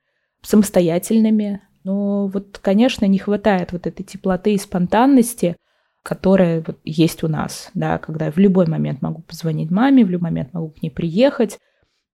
самостоятельными. 0.41 1.61
Но 1.83 2.27
вот, 2.27 2.59
конечно, 2.61 3.05
не 3.05 3.19
хватает 3.19 3.71
вот 3.71 3.87
этой 3.87 4.03
теплоты 4.03 4.53
и 4.53 4.57
спонтанности, 4.57 5.55
которая 6.03 6.63
вот 6.65 6.79
есть 6.83 7.23
у 7.23 7.27
нас, 7.27 7.69
да, 7.73 7.97
когда 7.99 8.25
я 8.25 8.31
в 8.31 8.37
любой 8.37 8.65
момент 8.67 9.01
могу 9.01 9.21
позвонить 9.21 9.69
маме, 9.69 10.03
в 10.03 10.09
любой 10.09 10.31
момент 10.31 10.53
могу 10.53 10.69
к 10.69 10.81
ней 10.81 10.89
приехать, 10.89 11.59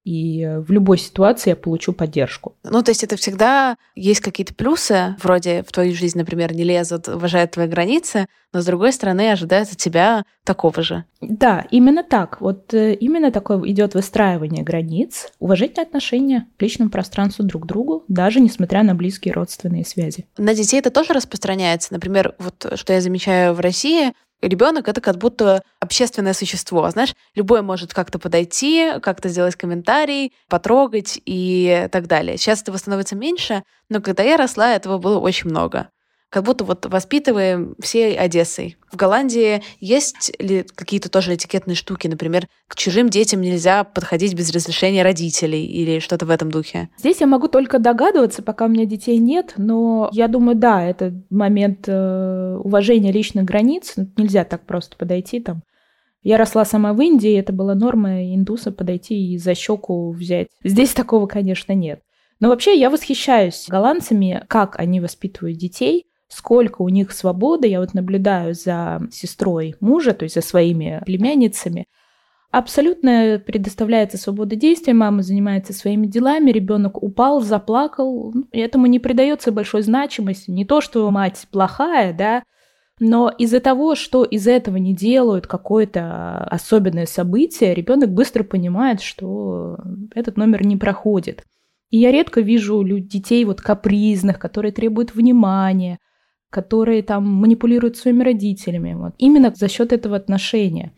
и 0.04 0.42
э, 0.42 0.60
в 0.60 0.72
любой 0.72 0.98
ситуации 0.98 1.52
я 1.52 1.56
получу 1.56 1.94
поддержку. 1.94 2.56
Ну, 2.64 2.84
то 2.84 2.92
есть 2.92 3.04
это 3.04 3.16
всегда 3.16 3.78
есть 3.96 4.20
какие-то 4.20 4.54
плюсы, 4.54 5.16
вроде 5.22 5.64
в 5.64 5.72
твою 5.72 5.96
жизнь, 5.96 6.18
например, 6.18 6.54
не 6.54 6.64
лезут, 6.64 7.08
уважают 7.08 7.52
твои 7.52 7.68
границы, 7.68 8.28
но 8.52 8.62
с 8.62 8.66
другой 8.66 8.94
стороны 8.94 9.32
ожидают 9.32 9.72
от 9.72 9.78
тебя 9.78 10.26
такого 10.44 10.84
же. 10.84 11.06
Да, 11.22 11.66
именно 11.72 12.04
так. 12.04 12.42
Вот 12.42 12.74
э, 12.74 12.94
именно 12.96 13.32
такое 13.32 13.62
идет 13.70 13.94
выстраивание 13.96 14.64
границ, 14.64 15.32
уважительное 15.40 15.86
отношение 15.86 16.48
к 16.58 16.62
личному 16.62 16.92
пространству 16.92 17.46
друг 17.46 17.64
к 17.64 17.66
другу, 17.66 18.04
даже 18.08 18.42
несмотря 18.42 18.84
на 18.84 18.96
близкие 18.96 19.34
родственные 19.34 19.86
связи. 19.86 20.26
На 20.38 20.54
детей 20.54 20.80
это 20.80 20.92
тоже 20.92 21.14
распространяется. 21.14 21.94
Например, 21.94 22.36
вот 22.40 22.74
что 22.76 22.94
я 22.94 23.02
замечаю 23.02 23.54
в 23.54 23.60
России, 23.62 24.14
ребенок 24.48 24.88
это 24.88 25.02
как 25.02 25.18
будто 25.18 25.64
общественное 25.80 26.34
существо. 26.34 26.90
Знаешь, 26.90 27.14
любой 27.36 27.62
может 27.62 27.94
как-то 27.94 28.20
подойти, 28.20 28.94
как-то 29.02 29.30
сделать 29.30 29.56
комментарий, 29.56 30.34
потрогать 30.50 31.20
и 31.26 31.88
так 31.92 32.08
далее. 32.08 32.38
Сейчас 32.38 32.62
этого 32.62 32.78
становится 32.78 33.16
меньше, 33.16 33.64
но 33.90 34.02
когда 34.02 34.24
я 34.24 34.38
росла, 34.38 34.74
этого 34.74 34.98
было 34.98 35.20
очень 35.20 35.50
много 35.50 35.90
как 36.34 36.46
будто 36.46 36.64
вот 36.64 36.88
воспитываем 36.88 37.76
всей 37.80 38.18
Одессой. 38.18 38.76
В 38.92 38.96
Голландии 38.96 39.62
есть 39.80 40.32
ли 40.40 40.66
какие-то 40.74 41.08
тоже 41.08 41.36
этикетные 41.36 41.76
штуки? 41.76 42.08
Например, 42.08 42.48
к 42.68 42.76
чужим 42.76 43.10
детям 43.10 43.40
нельзя 43.40 43.84
подходить 43.84 44.34
без 44.34 44.52
разрешения 44.52 45.04
родителей 45.04 45.64
или 45.64 46.00
что-то 46.00 46.26
в 46.26 46.32
этом 46.32 46.50
духе? 46.50 46.90
Здесь 46.98 47.22
я 47.22 47.28
могу 47.28 47.50
только 47.50 47.78
догадываться, 47.78 48.42
пока 48.42 48.66
у 48.66 48.68
меня 48.68 48.86
детей 48.86 49.20
нет, 49.20 49.54
но 49.58 50.10
я 50.12 50.28
думаю, 50.28 50.56
да, 50.56 50.84
это 50.84 51.14
момент 51.30 51.84
э, 51.86 52.58
уважения 52.64 53.12
личных 53.12 53.46
границ. 53.46 53.94
Нельзя 54.18 54.44
так 54.44 54.66
просто 54.66 54.98
подойти 54.98 55.40
там. 55.40 55.62
Я 56.24 56.38
росла 56.38 56.66
сама 56.66 56.94
в 56.94 57.02
Индии, 57.02 57.38
это 57.38 57.54
была 57.54 57.76
норма 57.76 58.34
индуса 58.34 58.72
подойти 58.72 59.34
и 59.34 59.38
за 59.38 59.54
щеку 59.54 60.12
взять. 60.12 60.48
Здесь 60.64 60.94
такого, 60.94 61.28
конечно, 61.28 61.74
нет. 61.74 62.02
Но 62.40 62.50
вообще 62.50 62.76
я 62.80 62.90
восхищаюсь 62.90 63.68
голландцами, 63.70 64.44
как 64.48 64.80
они 64.80 65.00
воспитывают 65.00 65.60
детей 65.60 66.08
сколько 66.34 66.82
у 66.82 66.90
них 66.90 67.12
свободы. 67.12 67.68
Я 67.68 67.80
вот 67.80 67.94
наблюдаю 67.94 68.54
за 68.54 69.02
сестрой 69.12 69.76
мужа, 69.80 70.14
то 70.14 70.24
есть 70.24 70.36
за 70.36 70.42
своими 70.42 71.02
племянницами. 71.06 71.88
Абсолютно 72.52 73.42
предоставляется 73.44 74.18
свобода 74.18 74.56
действия, 74.56 74.94
мама 74.94 75.24
занимается 75.24 75.74
своими 75.74 76.06
делами, 76.06 76.52
ребенок 76.52 77.02
упал, 77.02 77.42
заплакал, 77.42 78.32
и 78.52 78.60
этому 78.60 78.86
не 78.86 79.00
придается 79.00 79.52
большой 79.52 79.82
значимости. 79.82 80.52
Не 80.52 80.64
то, 80.64 80.80
что 80.80 81.10
мать 81.10 81.48
плохая, 81.52 82.14
да, 82.14 82.44
но 83.00 83.30
из-за 83.30 83.60
того, 83.60 83.96
что 83.96 84.24
из 84.24 84.48
этого 84.48 84.78
не 84.78 84.96
делают 84.96 85.48
какое-то 85.48 86.44
особенное 86.44 87.08
событие, 87.08 87.74
ребенок 87.74 88.12
быстро 88.12 88.44
понимает, 88.44 89.02
что 89.02 89.78
этот 90.14 90.38
номер 90.38 90.64
не 90.64 90.78
проходит. 90.78 91.44
И 91.90 91.98
я 91.98 92.12
редко 92.12 92.42
вижу 92.42 92.84
детей 92.84 93.46
вот 93.46 93.62
капризных, 93.62 94.40
которые 94.40 94.72
требуют 94.72 95.16
внимания, 95.16 96.00
которые 96.54 97.02
там 97.02 97.28
манипулируют 97.28 97.98
своими 97.98 98.24
родителями. 98.24 98.94
Вот. 98.94 99.14
Именно 99.18 99.52
за 99.56 99.68
счет 99.68 99.92
этого 99.92 100.16
отношения. 100.16 100.94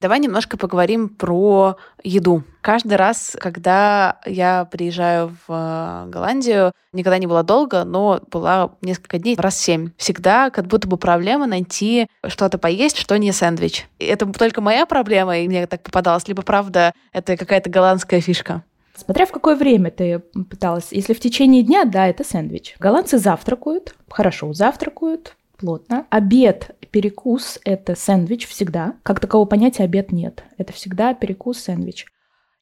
Давай 0.00 0.20
немножко 0.20 0.56
поговорим 0.56 1.08
про 1.08 1.76
еду. 2.04 2.44
Каждый 2.60 2.94
раз, 2.94 3.36
когда 3.40 4.20
я 4.26 4.64
приезжаю 4.64 5.36
в 5.46 5.52
э, 5.52 6.08
Голландию, 6.08 6.72
никогда 6.92 7.18
не 7.18 7.26
было 7.26 7.42
долго, 7.42 7.84
но 7.84 8.20
была 8.30 8.70
несколько 8.80 9.18
дней, 9.18 9.36
раз 9.36 9.58
семь. 9.58 9.90
Всегда 9.96 10.50
как 10.50 10.66
будто 10.68 10.86
бы 10.86 10.98
проблема 10.98 11.46
найти 11.46 12.06
что-то 12.28 12.58
поесть, 12.58 12.96
что 12.96 13.18
не 13.18 13.32
сэндвич. 13.32 13.88
Это 13.98 14.26
только 14.26 14.60
моя 14.60 14.86
проблема, 14.86 15.38
и 15.38 15.48
мне 15.48 15.66
так 15.66 15.82
попадалось, 15.82 16.28
либо 16.28 16.42
правда 16.42 16.92
это 17.12 17.36
какая-то 17.36 17.68
голландская 17.68 18.20
фишка. 18.20 18.62
Смотря 18.98 19.26
в 19.26 19.32
какое 19.32 19.54
время 19.54 19.90
ты 19.90 20.18
пыталась. 20.18 20.88
Если 20.90 21.14
в 21.14 21.20
течение 21.20 21.62
дня, 21.62 21.84
да, 21.84 22.08
это 22.08 22.24
сэндвич. 22.24 22.76
Голландцы 22.80 23.18
завтракают, 23.18 23.94
хорошо 24.08 24.52
завтракают, 24.52 25.36
плотно. 25.56 26.06
Обед, 26.10 26.76
перекус– 26.90 27.60
это 27.64 27.94
сэндвич 27.94 28.46
всегда. 28.48 28.94
Как 29.02 29.20
такового 29.20 29.46
понятия 29.46 29.84
обед 29.84 30.10
нет. 30.12 30.44
Это 30.56 30.72
всегда 30.72 31.14
перекус, 31.14 31.58
сэндвич. 31.58 32.06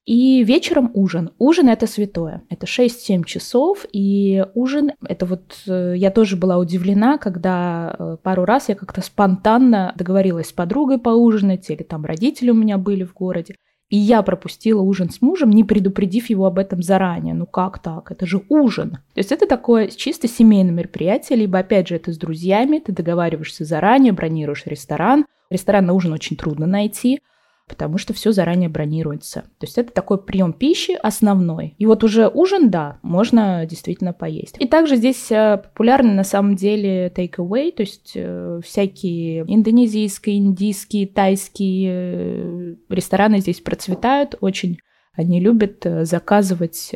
И 0.04 0.44
вечером 0.44 0.92
ужин. 0.94 1.30
Ужин– 1.38 1.68
это 1.70 1.88
святое. 1.88 2.42
Это 2.48 2.66
6-7 2.66 3.24
часов, 3.24 3.84
и 3.92 4.44
ужин– 4.54 4.92
это 5.08 5.26
вот… 5.26 5.56
Э, 5.66 5.94
я 5.96 6.12
тоже 6.12 6.36
была 6.36 6.58
удивлена, 6.58 7.18
когда 7.18 7.96
э, 7.98 8.16
пару 8.22 8.44
раз 8.44 8.68
я 8.68 8.76
как-то 8.76 9.00
спонтанно 9.00 9.92
договорилась 9.96 10.50
с 10.50 10.52
подругой 10.52 10.98
поужинать, 10.98 11.68
или 11.70 11.82
там 11.82 12.04
родители 12.04 12.50
у 12.50 12.54
меня 12.54 12.78
были 12.78 13.02
в 13.02 13.14
городе. 13.14 13.56
И 13.88 13.96
я 13.96 14.22
пропустила 14.22 14.80
ужин 14.82 15.10
с 15.10 15.22
мужем, 15.22 15.50
не 15.50 15.62
предупредив 15.62 16.28
его 16.28 16.46
об 16.46 16.58
этом 16.58 16.82
заранее. 16.82 17.34
Ну 17.34 17.46
как 17.46 17.78
так? 17.80 18.10
Это 18.10 18.26
же 18.26 18.42
ужин. 18.48 18.98
То 19.14 19.18
есть 19.18 19.30
это 19.30 19.46
такое 19.46 19.88
чисто 19.88 20.26
семейное 20.26 20.72
мероприятие, 20.72 21.38
либо 21.38 21.60
опять 21.60 21.88
же 21.88 21.96
это 21.96 22.12
с 22.12 22.18
друзьями, 22.18 22.80
ты 22.80 22.92
договариваешься 22.92 23.64
заранее, 23.64 24.12
бронируешь 24.12 24.66
ресторан. 24.66 25.24
Ресторан 25.50 25.86
на 25.86 25.92
ужин 25.92 26.12
очень 26.12 26.36
трудно 26.36 26.66
найти 26.66 27.20
потому 27.68 27.98
что 27.98 28.14
все 28.14 28.32
заранее 28.32 28.68
бронируется. 28.68 29.42
То 29.58 29.66
есть 29.66 29.76
это 29.78 29.92
такой 29.92 30.22
прием 30.22 30.52
пищи 30.52 30.96
основной. 31.02 31.74
И 31.78 31.86
вот 31.86 32.04
уже 32.04 32.28
ужин, 32.28 32.70
да, 32.70 32.98
можно 33.02 33.66
действительно 33.66 34.12
поесть. 34.12 34.56
И 34.58 34.66
также 34.66 34.96
здесь 34.96 35.30
э, 35.30 35.58
популярны 35.62 36.12
на 36.12 36.24
самом 36.24 36.56
деле 36.56 37.08
take 37.08 37.36
away, 37.36 37.72
то 37.72 37.82
есть 37.82 38.12
э, 38.14 38.60
всякие 38.64 39.42
индонезийские, 39.42 40.38
индийские, 40.38 41.06
тайские 41.08 41.90
э, 41.92 42.74
рестораны 42.88 43.40
здесь 43.40 43.60
процветают 43.60 44.36
очень 44.40 44.78
они 45.18 45.40
любят 45.40 45.86
заказывать, 46.02 46.94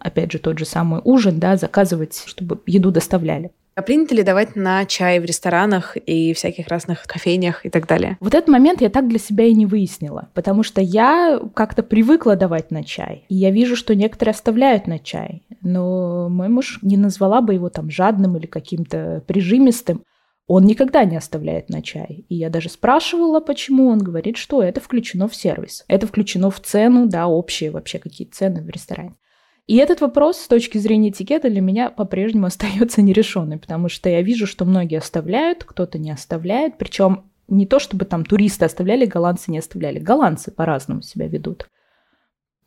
опять 0.00 0.32
же, 0.32 0.38
тот 0.38 0.58
же 0.58 0.64
самый 0.64 1.02
ужин, 1.04 1.38
да, 1.38 1.58
заказывать, 1.58 2.24
чтобы 2.26 2.62
еду 2.64 2.90
доставляли. 2.90 3.50
А 3.74 3.80
принято 3.80 4.14
ли 4.14 4.22
давать 4.22 4.54
на 4.54 4.84
чай 4.84 5.18
в 5.18 5.24
ресторанах 5.24 5.96
и 5.96 6.34
всяких 6.34 6.68
разных 6.68 7.04
кофейнях 7.04 7.64
и 7.64 7.70
так 7.70 7.86
далее? 7.86 8.18
Вот 8.20 8.34
этот 8.34 8.48
момент 8.48 8.82
я 8.82 8.90
так 8.90 9.08
для 9.08 9.18
себя 9.18 9.44
и 9.44 9.54
не 9.54 9.64
выяснила, 9.64 10.28
потому 10.34 10.62
что 10.62 10.82
я 10.82 11.40
как-то 11.54 11.82
привыкла 11.82 12.36
давать 12.36 12.70
на 12.70 12.84
чай. 12.84 13.24
И 13.28 13.34
я 13.34 13.50
вижу, 13.50 13.74
что 13.74 13.94
некоторые 13.94 14.32
оставляют 14.32 14.86
на 14.86 14.98
чай. 14.98 15.42
Но 15.62 16.28
мой 16.28 16.48
муж 16.48 16.80
не 16.82 16.98
назвала 16.98 17.40
бы 17.40 17.54
его 17.54 17.70
там 17.70 17.90
жадным 17.90 18.36
или 18.36 18.46
каким-то 18.46 19.24
прижимистым. 19.26 20.02
Он 20.46 20.64
никогда 20.64 21.04
не 21.04 21.16
оставляет 21.16 21.70
на 21.70 21.80
чай. 21.80 22.26
И 22.28 22.34
я 22.34 22.50
даже 22.50 22.68
спрашивала, 22.68 23.40
почему. 23.40 23.88
Он 23.88 24.00
говорит, 24.00 24.36
что 24.36 24.62
это 24.62 24.80
включено 24.80 25.28
в 25.28 25.34
сервис. 25.34 25.84
Это 25.88 26.06
включено 26.06 26.50
в 26.50 26.60
цену, 26.60 27.06
да, 27.06 27.26
общие 27.26 27.70
вообще 27.70 27.98
какие 27.98 28.28
цены 28.28 28.60
в 28.60 28.68
ресторане. 28.68 29.14
И 29.66 29.76
этот 29.76 30.00
вопрос 30.00 30.38
с 30.38 30.48
точки 30.48 30.78
зрения 30.78 31.10
этикета 31.10 31.48
для 31.48 31.60
меня 31.60 31.90
по-прежнему 31.90 32.46
остается 32.48 33.02
нерешенный, 33.02 33.58
потому 33.58 33.88
что 33.88 34.08
я 34.08 34.22
вижу, 34.22 34.46
что 34.46 34.64
многие 34.64 34.98
оставляют, 34.98 35.64
кто-то 35.64 35.98
не 35.98 36.10
оставляет, 36.10 36.78
причем 36.78 37.30
не 37.48 37.66
то, 37.66 37.78
чтобы 37.78 38.04
там 38.04 38.24
туристы 38.24 38.64
оставляли, 38.64 39.04
голландцы 39.04 39.50
не 39.50 39.58
оставляли. 39.58 39.98
Голландцы 39.98 40.50
по-разному 40.50 41.02
себя 41.02 41.28
ведут. 41.28 41.68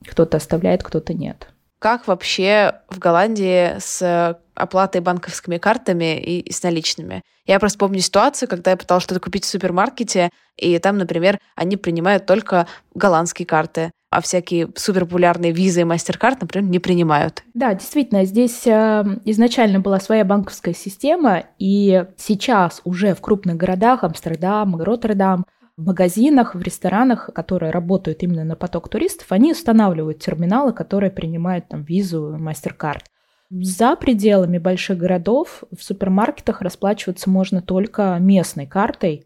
Кто-то 0.05 0.37
оставляет, 0.37 0.83
кто-то 0.83 1.13
нет. 1.13 1.47
Как 1.79 2.07
вообще 2.07 2.81
в 2.89 2.99
Голландии 2.99 3.77
с 3.79 4.39
оплатой 4.53 5.01
банковскими 5.01 5.57
картами 5.57 6.19
и, 6.19 6.51
с 6.51 6.61
наличными? 6.63 7.23
Я 7.45 7.59
просто 7.59 7.79
помню 7.79 7.99
ситуацию, 7.99 8.49
когда 8.49 8.71
я 8.71 8.77
пыталась 8.77 9.03
что-то 9.03 9.19
купить 9.19 9.43
в 9.43 9.47
супермаркете, 9.47 10.29
и 10.55 10.77
там, 10.79 10.97
например, 10.97 11.39
они 11.55 11.77
принимают 11.77 12.25
только 12.25 12.67
голландские 12.93 13.45
карты 13.45 13.91
а 14.09 14.21
всякие 14.21 14.69
суперпопулярные 14.75 15.51
визы 15.51 15.81
и 15.81 15.83
мастер-карт, 15.83 16.41
например, 16.41 16.69
не 16.69 16.79
принимают. 16.79 17.43
Да, 17.53 17.73
действительно, 17.73 18.25
здесь 18.25 18.65
э, 18.65 19.03
изначально 19.25 19.79
была 19.79 19.99
своя 19.99 20.23
банковская 20.23 20.73
система, 20.73 21.43
и 21.59 22.05
сейчас 22.17 22.81
уже 22.85 23.13
в 23.13 23.21
крупных 23.21 23.57
городах, 23.57 24.03
Амстердам, 24.03 24.81
Роттердам, 24.81 25.45
в 25.77 25.85
магазинах, 25.85 26.55
в 26.55 26.61
ресторанах, 26.61 27.29
которые 27.33 27.71
работают 27.71 28.23
именно 28.23 28.45
на 28.45 28.55
поток 28.55 28.87
туристов, 28.87 29.31
они 29.31 29.51
устанавливают 29.51 30.19
терминалы, 30.19 30.71
которые 30.71 31.11
принимают 31.11 31.67
там 31.67 31.83
визу, 31.83 32.37
мастер-карт. 32.37 33.05
За 33.49 33.95
пределами 33.95 34.57
больших 34.57 34.97
городов 34.97 35.63
в 35.77 35.83
супермаркетах 35.83 36.61
расплачиваться 36.61 37.29
можно 37.29 37.61
только 37.61 38.17
местной 38.19 38.65
картой, 38.65 39.25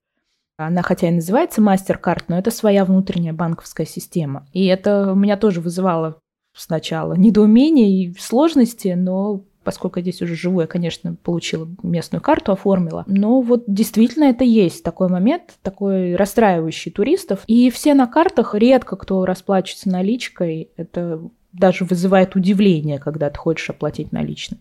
она 0.67 0.82
хотя 0.82 1.08
и 1.08 1.12
называется 1.12 1.62
MasterCard, 1.62 2.26
но 2.28 2.38
это 2.38 2.52
своя 2.52 2.84
внутренняя 2.86 3.34
банковская 3.34 3.86
система. 3.86 4.45
И 4.52 4.65
это 4.65 5.13
у 5.13 5.15
меня 5.15 5.38
тоже 5.38 5.62
вызывало 5.62 6.19
сначала 6.54 7.13
недоумение 7.13 7.89
и 7.89 8.13
сложности, 8.19 8.89
но 8.89 9.45
поскольку 9.63 10.00
я 10.00 10.04
здесь 10.04 10.22
уже 10.22 10.36
живу, 10.36 10.62
я, 10.62 10.67
конечно, 10.67 11.15
получила 11.15 11.67
местную 11.84 12.22
карту, 12.22 12.52
оформила. 12.52 13.04
Но 13.08 13.41
вот 13.41 13.63
действительно 13.67 14.26
это 14.26 14.43
есть 14.43 14.84
такой 14.84 15.08
момент, 15.08 15.58
такой 15.62 16.15
расстраивающий 16.15 16.91
туристов. 16.91 17.43
И 17.48 17.69
все 17.69 17.93
на 17.93 18.08
картах, 18.08 18.56
редко 18.56 18.95
кто 18.95 19.26
расплачивается 19.26 19.89
наличкой. 19.89 20.72
Это 20.76 21.22
даже 21.54 21.86
вызывает 21.86 22.36
удивление, 22.36 23.00
когда 23.00 23.30
ты 23.30 23.38
хочешь 23.38 23.69
оплатить 23.69 24.12
наличной. 24.12 24.60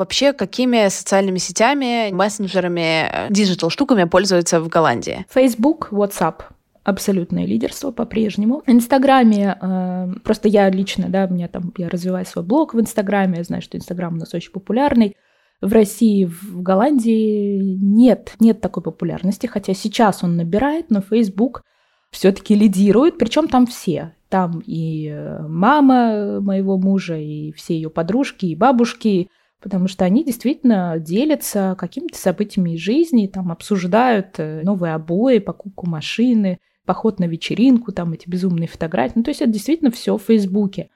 Вообще, 0.00 0.32
какими 0.32 0.88
социальными 0.88 1.36
сетями, 1.36 2.10
мессенджерами, 2.10 3.28
digital 3.28 3.68
штуками 3.68 4.04
пользуются 4.04 4.58
в 4.58 4.68
Голландии? 4.68 5.26
Facebook, 5.28 5.88
WhatsApp 5.90 6.36
абсолютное 6.84 7.44
лидерство 7.44 7.90
по-прежнему. 7.90 8.62
В 8.66 8.70
Инстаграме, 8.70 9.58
э, 9.60 10.08
просто 10.24 10.48
я 10.48 10.70
лично, 10.70 11.10
да, 11.10 11.26
у 11.30 11.34
меня 11.34 11.48
там, 11.48 11.74
я 11.76 11.90
развиваю 11.90 12.24
свой 12.24 12.42
блог 12.46 12.72
в 12.72 12.80
Инстаграме, 12.80 13.36
я 13.36 13.44
знаю, 13.44 13.60
что 13.60 13.76
Инстаграм 13.76 14.14
у 14.14 14.16
нас 14.16 14.32
очень 14.32 14.52
популярный. 14.52 15.16
В 15.60 15.70
России, 15.70 16.24
в 16.24 16.62
Голландии 16.62 17.76
нет, 17.78 18.36
нет 18.40 18.62
такой 18.62 18.82
популярности, 18.82 19.46
хотя 19.46 19.74
сейчас 19.74 20.24
он 20.24 20.36
набирает, 20.36 20.86
но 20.88 21.02
Facebook 21.02 21.62
все-таки 22.10 22.54
лидирует, 22.54 23.18
причем 23.18 23.48
там 23.48 23.66
все. 23.66 24.14
Там 24.30 24.62
и 24.64 25.08
э, 25.08 25.46
мама 25.46 26.40
моего 26.40 26.78
мужа, 26.78 27.18
и 27.18 27.52
все 27.52 27.74
ее 27.74 27.90
подружки, 27.90 28.46
и 28.46 28.56
бабушки, 28.56 29.28
потому 29.60 29.88
что 29.88 30.04
они 30.04 30.24
действительно 30.24 30.96
делятся 30.98 31.76
какими-то 31.78 32.18
событиями 32.18 32.74
из 32.74 32.80
жизни, 32.80 33.26
там 33.26 33.52
обсуждают 33.52 34.34
э, 34.38 34.62
новые 34.62 34.94
обои, 34.94 35.38
покупку 35.38 35.88
машины, 35.88 36.58
поход 36.86 37.20
на 37.20 37.24
вечеринку, 37.24 37.92
там 37.92 38.12
эти 38.12 38.28
безумные 38.28 38.68
фотографии. 38.68 39.14
Ну, 39.16 39.22
то 39.22 39.30
есть 39.30 39.42
это 39.42 39.50
действительно 39.50 39.90
все 39.90 40.16
в 40.16 40.22
Фейсбуке. 40.22 40.88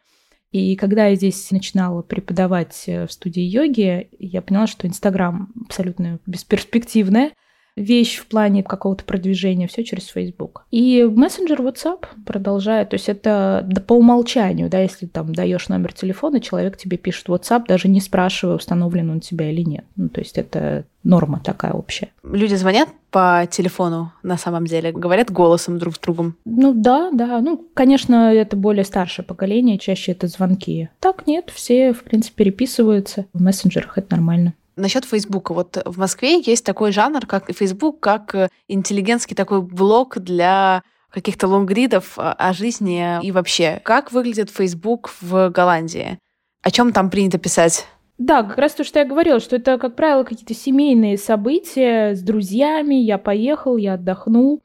И 0.50 0.76
когда 0.76 1.06
я 1.06 1.16
здесь 1.16 1.50
начинала 1.50 2.02
преподавать 2.02 2.84
э, 2.86 3.06
в 3.06 3.12
студии 3.12 3.42
йоги, 3.42 4.08
я 4.18 4.40
поняла, 4.40 4.66
что 4.66 4.86
Инстаграм 4.86 5.52
абсолютно 5.66 6.20
бесперспективная, 6.26 7.32
вещь 7.76 8.18
в 8.18 8.26
плане 8.26 8.62
какого-то 8.62 9.04
продвижения, 9.04 9.66
все 9.66 9.84
через 9.84 10.06
Facebook. 10.06 10.64
И 10.70 11.04
мессенджер 11.04 11.60
WhatsApp 11.60 12.06
продолжает, 12.24 12.90
то 12.90 12.94
есть 12.94 13.08
это 13.08 13.62
да, 13.64 13.80
по 13.80 13.94
умолчанию, 13.94 14.68
да, 14.68 14.80
если 14.80 15.06
там 15.06 15.34
даешь 15.34 15.68
номер 15.68 15.92
телефона, 15.92 16.40
человек 16.40 16.76
тебе 16.76 16.96
пишет 16.96 17.28
WhatsApp, 17.28 17.66
даже 17.66 17.88
не 17.88 18.00
спрашивая, 18.00 18.56
установлен 18.56 19.10
он 19.10 19.16
у 19.16 19.20
тебя 19.20 19.50
или 19.50 19.62
нет. 19.62 19.84
Ну, 19.96 20.08
то 20.08 20.20
есть 20.20 20.38
это 20.38 20.84
норма 21.02 21.40
такая 21.42 21.72
общая. 21.72 22.08
Люди 22.22 22.54
звонят 22.54 22.88
по 23.10 23.46
телефону 23.50 24.12
на 24.22 24.36
самом 24.36 24.66
деле, 24.66 24.92
говорят 24.92 25.30
голосом 25.30 25.78
друг 25.78 25.94
с 25.94 25.98
другом. 25.98 26.36
Ну 26.44 26.72
да, 26.74 27.10
да. 27.12 27.40
Ну, 27.40 27.64
конечно, 27.74 28.32
это 28.32 28.56
более 28.56 28.84
старшее 28.84 29.24
поколение, 29.24 29.78
чаще 29.78 30.12
это 30.12 30.26
звонки. 30.26 30.88
Так 31.00 31.26
нет, 31.26 31.50
все, 31.52 31.92
в 31.92 32.02
принципе, 32.02 32.44
переписываются 32.44 33.26
в 33.32 33.42
мессенджерах, 33.42 33.98
это 33.98 34.16
нормально. 34.16 34.54
Насчет 34.76 35.04
Фейсбука. 35.04 35.54
Вот 35.54 35.80
в 35.84 35.98
Москве 35.98 36.40
есть 36.40 36.64
такой 36.64 36.92
жанр, 36.92 37.26
как 37.26 37.52
Фейсбук, 37.52 38.00
как 38.00 38.34
э, 38.34 38.48
интеллигентский 38.68 39.36
такой 39.36 39.62
блог 39.62 40.18
для 40.18 40.82
каких-то 41.10 41.46
лонгридов 41.46 42.14
о 42.16 42.52
жизни 42.52 43.20
и 43.22 43.30
вообще. 43.30 43.80
Как 43.84 44.10
выглядит 44.10 44.50
Фейсбук 44.50 45.12
в 45.20 45.48
Голландии? 45.50 46.18
О 46.62 46.70
чем 46.72 46.92
там 46.92 47.08
принято 47.08 47.38
писать? 47.38 47.86
Да, 48.18 48.42
как 48.42 48.58
раз 48.58 48.74
то, 48.74 48.84
что 48.84 49.00
я 49.00 49.04
говорила, 49.04 49.40
что 49.40 49.56
это, 49.56 49.78
как 49.78 49.96
правило, 49.96 50.24
какие-то 50.24 50.54
семейные 50.54 51.18
события 51.18 52.14
с 52.14 52.20
друзьями. 52.20 52.94
Я 52.94 53.18
поехал, 53.18 53.76
я 53.76 53.94
отдохнул. 53.94 54.60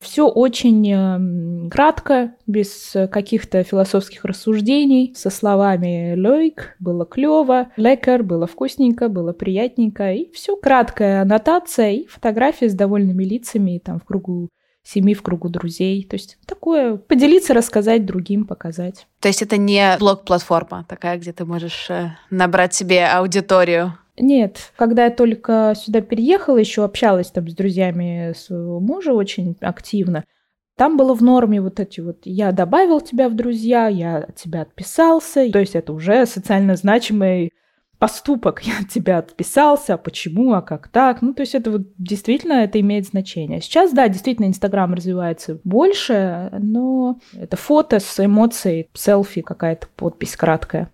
Все 0.00 0.28
очень 0.28 0.88
эм, 0.90 1.70
кратко, 1.70 2.34
без 2.46 2.96
каких-то 3.10 3.64
философских 3.64 4.24
рассуждений, 4.24 5.12
со 5.16 5.28
словами 5.28 6.14
«лойк» 6.16 6.76
было 6.78 7.04
клево, 7.04 7.68
«лекар» 7.76 8.22
было 8.22 8.46
вкусненько, 8.46 9.08
было 9.08 9.32
приятненько, 9.32 10.12
и 10.12 10.30
все 10.32 10.56
краткая 10.56 11.22
аннотация 11.22 11.92
и 11.92 12.06
фотографии 12.06 12.66
с 12.66 12.74
довольными 12.74 13.24
лицами 13.24 13.80
там 13.84 13.98
в 13.98 14.04
кругу 14.04 14.50
семьи, 14.88 15.14
в 15.14 15.22
кругу 15.22 15.48
друзей. 15.48 16.04
То 16.04 16.14
есть 16.14 16.38
такое 16.46 16.96
поделиться, 16.96 17.54
рассказать 17.54 18.06
другим, 18.06 18.46
показать. 18.46 19.06
То 19.20 19.28
есть 19.28 19.42
это 19.42 19.56
не 19.56 19.96
блог-платформа 19.98 20.84
такая, 20.88 21.18
где 21.18 21.32
ты 21.32 21.44
можешь 21.44 21.90
э, 21.90 22.16
набрать 22.30 22.74
себе 22.74 23.06
аудиторию? 23.06 23.98
Нет, 24.18 24.72
когда 24.76 25.04
я 25.04 25.10
только 25.10 25.74
сюда 25.76 26.00
переехала, 26.00 26.58
еще 26.58 26.84
общалась 26.84 27.30
там 27.30 27.48
с 27.48 27.54
друзьями 27.54 28.32
своего 28.36 28.80
мужа 28.80 29.12
очень 29.12 29.56
активно. 29.60 30.24
Там 30.76 30.96
было 30.96 31.14
в 31.14 31.22
норме 31.22 31.60
вот 31.60 31.80
эти 31.80 32.00
вот 32.00 32.18
«я 32.22 32.52
добавил 32.52 33.00
тебя 33.00 33.28
в 33.28 33.34
друзья», 33.34 33.88
«я 33.88 34.18
от 34.18 34.36
тебя 34.36 34.62
отписался». 34.62 35.50
То 35.50 35.58
есть 35.58 35.74
это 35.74 35.92
уже 35.92 36.24
социально 36.24 36.76
значимый 36.76 37.52
поступок. 37.98 38.62
Я 38.62 38.74
от 38.80 38.88
тебя 38.88 39.18
отписался, 39.18 39.94
а 39.94 39.98
почему, 39.98 40.52
а 40.52 40.62
как 40.62 40.88
так? 40.88 41.20
Ну, 41.20 41.34
то 41.34 41.42
есть 41.42 41.54
это 41.54 41.72
вот 41.72 41.82
действительно 41.98 42.64
это 42.64 42.80
имеет 42.80 43.06
значение. 43.06 43.60
Сейчас, 43.60 43.92
да, 43.92 44.08
действительно, 44.08 44.46
Инстаграм 44.46 44.94
развивается 44.94 45.60
больше, 45.64 46.50
но 46.60 47.18
это 47.32 47.56
фото 47.56 47.98
с 47.98 48.24
эмоцией, 48.24 48.88
селфи, 48.94 49.42
какая-то 49.42 49.88
подпись 49.96 50.36
краткая. 50.36 50.92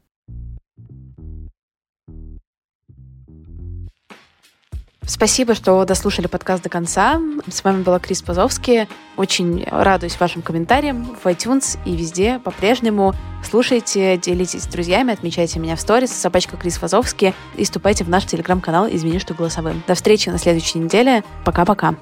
Спасибо, 5.06 5.54
что 5.54 5.84
дослушали 5.84 6.28
подкаст 6.28 6.62
до 6.62 6.70
конца. 6.70 7.20
С 7.46 7.62
вами 7.62 7.82
была 7.82 7.98
Крис 7.98 8.22
Пазовский. 8.22 8.88
Очень 9.16 9.64
радуюсь 9.70 10.18
вашим 10.18 10.40
комментариям 10.40 11.16
в 11.22 11.26
iTunes 11.26 11.78
и 11.84 11.94
везде 11.94 12.38
по-прежнему. 12.38 13.14
Слушайте, 13.42 14.16
делитесь 14.16 14.62
с 14.62 14.66
друзьями, 14.66 15.12
отмечайте 15.12 15.58
меня 15.58 15.76
в 15.76 15.80
сторис, 15.80 16.10
собачка 16.10 16.56
Крис 16.56 16.78
Пазовский 16.78 17.34
и 17.56 17.64
вступайте 17.64 18.04
в 18.04 18.08
наш 18.08 18.24
телеграм-канал 18.24 18.88
«Извини, 18.90 19.18
что 19.18 19.34
голосовым». 19.34 19.82
До 19.86 19.94
встречи 19.94 20.30
на 20.30 20.38
следующей 20.38 20.78
неделе. 20.78 21.22
Пока-пока. 21.44 21.94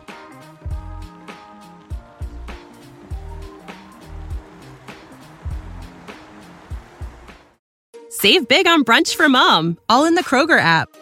Save 8.23 8.47
big 8.47 8.67
on 8.67 8.85
brunch 8.85 9.17
for 9.17 9.29
mom, 9.29 9.77
all 9.89 10.05
in 10.05 10.15
the 10.15 10.23
Kroger 10.23 10.61
app. 10.61 11.02